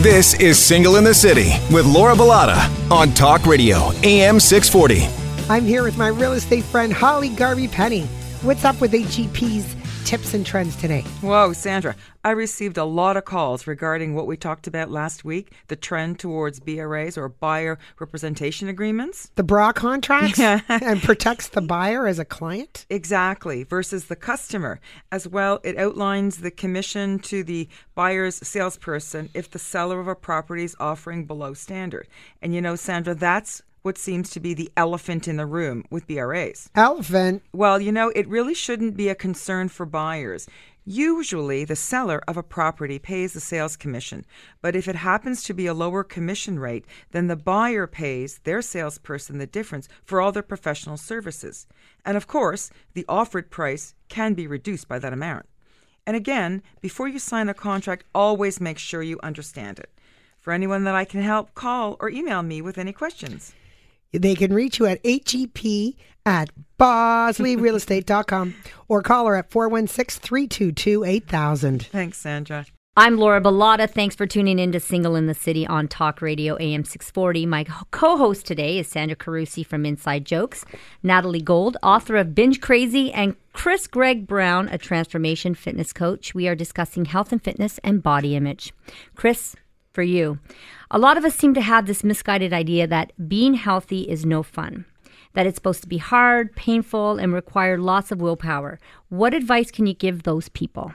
[0.03, 5.09] This is Single in the City with Laura Bilotta on Talk Radio, AM 640.
[5.53, 8.03] I'm here with my real estate friend Holly Garvey Penny.
[8.43, 9.75] What's up with HEP's
[10.09, 11.03] tips and trends today?
[11.21, 11.95] Whoa, Sandra,
[12.25, 16.19] I received a lot of calls regarding what we talked about last week the trend
[16.19, 19.31] towards BRAs or buyer representation agreements.
[19.35, 20.63] The bra contracts Yeah.
[20.71, 22.87] and protects the buyer as a client?
[22.89, 24.81] Exactly, versus the customer.
[25.13, 30.15] As well, it outlines the commission to the buyer's salesperson if the seller of a
[30.15, 32.09] property is offering below standard.
[32.41, 36.07] And you know, Sandra, that's what seems to be the elephant in the room with
[36.07, 36.69] BRAs.
[36.75, 37.43] Elephant.
[37.55, 40.47] Well, you know, it really shouldn't be a concern for buyers.
[40.85, 44.27] Usually, the seller of a property pays the sales commission,
[44.61, 48.61] but if it happens to be a lower commission rate, then the buyer pays their
[48.61, 51.67] salesperson the difference for all their professional services.
[52.05, 55.47] And of course, the offered price can be reduced by that amount.
[56.07, 59.89] And again, before you sign a contract, always make sure you understand it.
[60.41, 63.55] For anyone that I can help, call or email me with any questions.
[64.13, 65.95] They can reach you at HEP
[66.25, 68.55] at bosleyrealestate.com
[68.89, 71.87] or call her at 416 322 8000.
[71.87, 72.67] Thanks, Sandra.
[73.01, 73.89] I'm Laura Bilotta.
[73.89, 77.47] Thanks for tuning in to Single in the City on Talk Radio AM 640.
[77.47, 80.65] My co host today is Sandra Carusi from Inside Jokes,
[81.05, 86.35] Natalie Gold, author of Binge Crazy, and Chris Greg Brown, a transformation fitness coach.
[86.35, 88.73] We are discussing health and fitness and body image.
[89.15, 89.55] Chris,
[89.93, 90.41] for you,
[90.91, 94.43] a lot of us seem to have this misguided idea that being healthy is no
[94.43, 94.85] fun.
[95.35, 98.81] That it's supposed to be hard, painful, and require lots of willpower.
[99.09, 100.93] What advice can you give those people?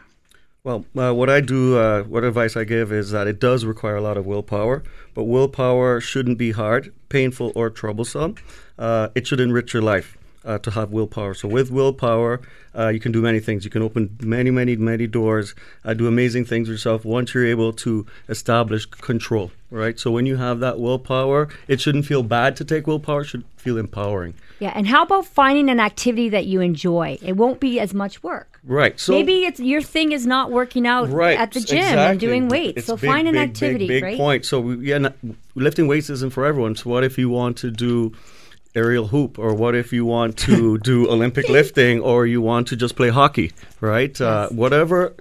[0.64, 3.98] Well, uh, what I do, uh, what advice I give is that it does require
[3.98, 4.82] a lot of willpower,
[5.14, 8.36] but willpower shouldn't be hard, painful, or troublesome.
[8.80, 11.34] Uh, it should enrich your life uh, to have willpower.
[11.34, 12.42] So, with willpower,
[12.78, 13.64] uh, you can do many things.
[13.66, 17.74] You can open many, many, many doors, uh, do amazing things yourself once you're able
[17.74, 20.00] to establish control, right?
[20.00, 23.46] So, when you have that willpower, it shouldn't feel bad to take willpower, it should
[23.58, 24.34] feel empowering.
[24.60, 27.18] Yeah, and how about finding an activity that you enjoy?
[27.22, 28.60] It won't be as much work.
[28.64, 28.98] Right.
[28.98, 32.48] So, Maybe it's your thing is not working out right at the gym and doing
[32.48, 32.78] weights.
[32.78, 34.18] It's so big, find an big, activity, big, big right?
[34.18, 35.16] point so we, yeah not,
[35.56, 38.14] lifting weights isn't for everyone so what if you want to do
[38.76, 42.76] aerial hoop or what if you want to do olympic lifting or you want to
[42.76, 43.52] just play hockey
[43.82, 45.14] right uh, whatever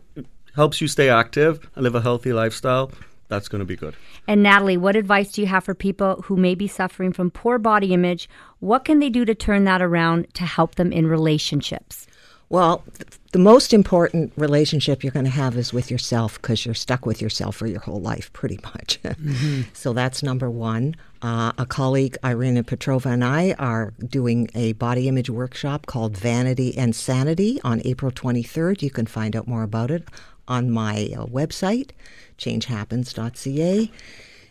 [0.54, 2.90] helps you stay active and live a healthy lifestyle
[3.28, 3.94] that's going to be good
[4.28, 7.58] And Natalie, what advice do you have for people who may be suffering from poor
[7.58, 8.28] body image?
[8.60, 12.06] What can they do to turn that around to help them in relationships?
[12.48, 16.74] Well, th- the most important relationship you're going to have is with yourself because you're
[16.74, 19.00] stuck with yourself for your whole life, pretty much.
[19.72, 20.94] so that's number one.
[21.22, 26.76] Uh, a colleague, Irina Petrova, and I are doing a body image workshop called Vanity
[26.76, 28.82] and Sanity on April 23rd.
[28.82, 30.08] You can find out more about it
[30.48, 31.90] on my uh, website,
[32.38, 33.90] changehappens.ca.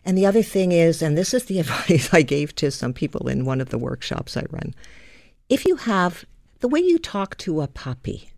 [0.06, 3.28] And the other thing is, and this is the advice I gave to some people
[3.28, 4.74] in one of the workshops I run
[5.52, 6.24] if you have
[6.62, 8.32] the way you talk to a puppy,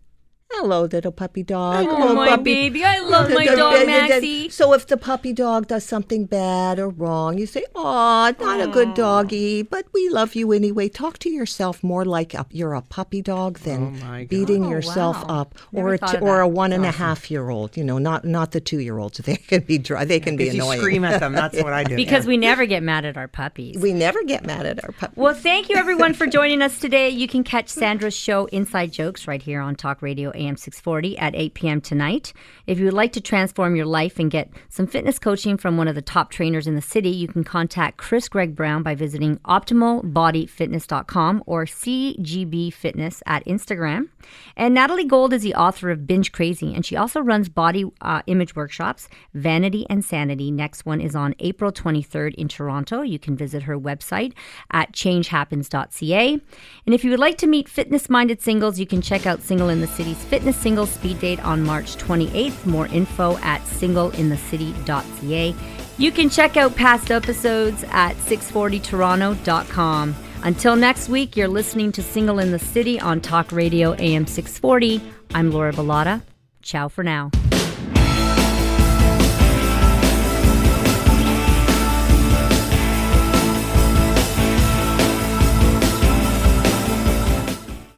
[0.56, 1.86] Hello, little puppy dog.
[1.88, 2.42] Oh, my puppy.
[2.44, 2.84] baby.
[2.84, 4.48] I love my dog, Maxie.
[4.50, 8.68] So if the puppy dog does something bad or wrong, you say, "Oh, not a
[8.68, 12.82] good doggy, but we love you anyway." Talk to yourself more like a, you're a
[12.82, 15.40] puppy dog than Oh, beating Oh, yourself wow.
[15.40, 16.42] up, Never or a thought t- of or that.
[16.44, 17.76] a one and a half year old.
[17.76, 19.18] You know, not not the two year olds.
[19.24, 20.04] They can be dry.
[20.04, 20.80] They can be Because you annoying.
[20.80, 21.32] scream at them.
[21.32, 21.96] That's what I do.
[21.96, 22.28] Because yeah.
[22.28, 23.76] we never get mad at our puppies.
[23.82, 25.16] we never get mad at our puppies.
[25.16, 27.08] Well, thank you everyone for joining us today.
[27.10, 31.34] You can catch Sandra's show Inside Jokes right here on Talk Radio AM 640 at
[31.34, 31.80] 8 p.m.
[31.80, 32.32] tonight.
[32.66, 35.88] If you would like to transform your life and get some fitness coaching from one
[35.88, 39.38] of the top trainers in the city, you can contact Chris Greg Brown by visiting
[39.38, 44.08] optimalbodyfitness.com or CGB Fitness at Instagram.
[44.56, 48.22] And Natalie Gold is the author of Binge Crazy, and she also runs body uh,
[48.26, 50.50] image workshops, Vanity and Sanity.
[50.50, 53.02] Next one is on April 23rd in Toronto.
[53.02, 54.32] You can visit her website
[54.70, 56.40] at changehappens.ca.
[56.86, 59.68] And if you would like to meet fitness minded singles, you can check out Single
[59.68, 62.66] in the City's Fitness single Speed Date on March 28th.
[62.66, 65.54] More info at singleinthecity.ca.
[65.96, 70.16] You can check out past episodes at 640toronto.com.
[70.42, 75.00] Until next week, you're listening to Single in the City on Talk Radio AM 640.
[75.36, 76.22] I'm Laura Bilotta.
[76.62, 77.30] Ciao for now.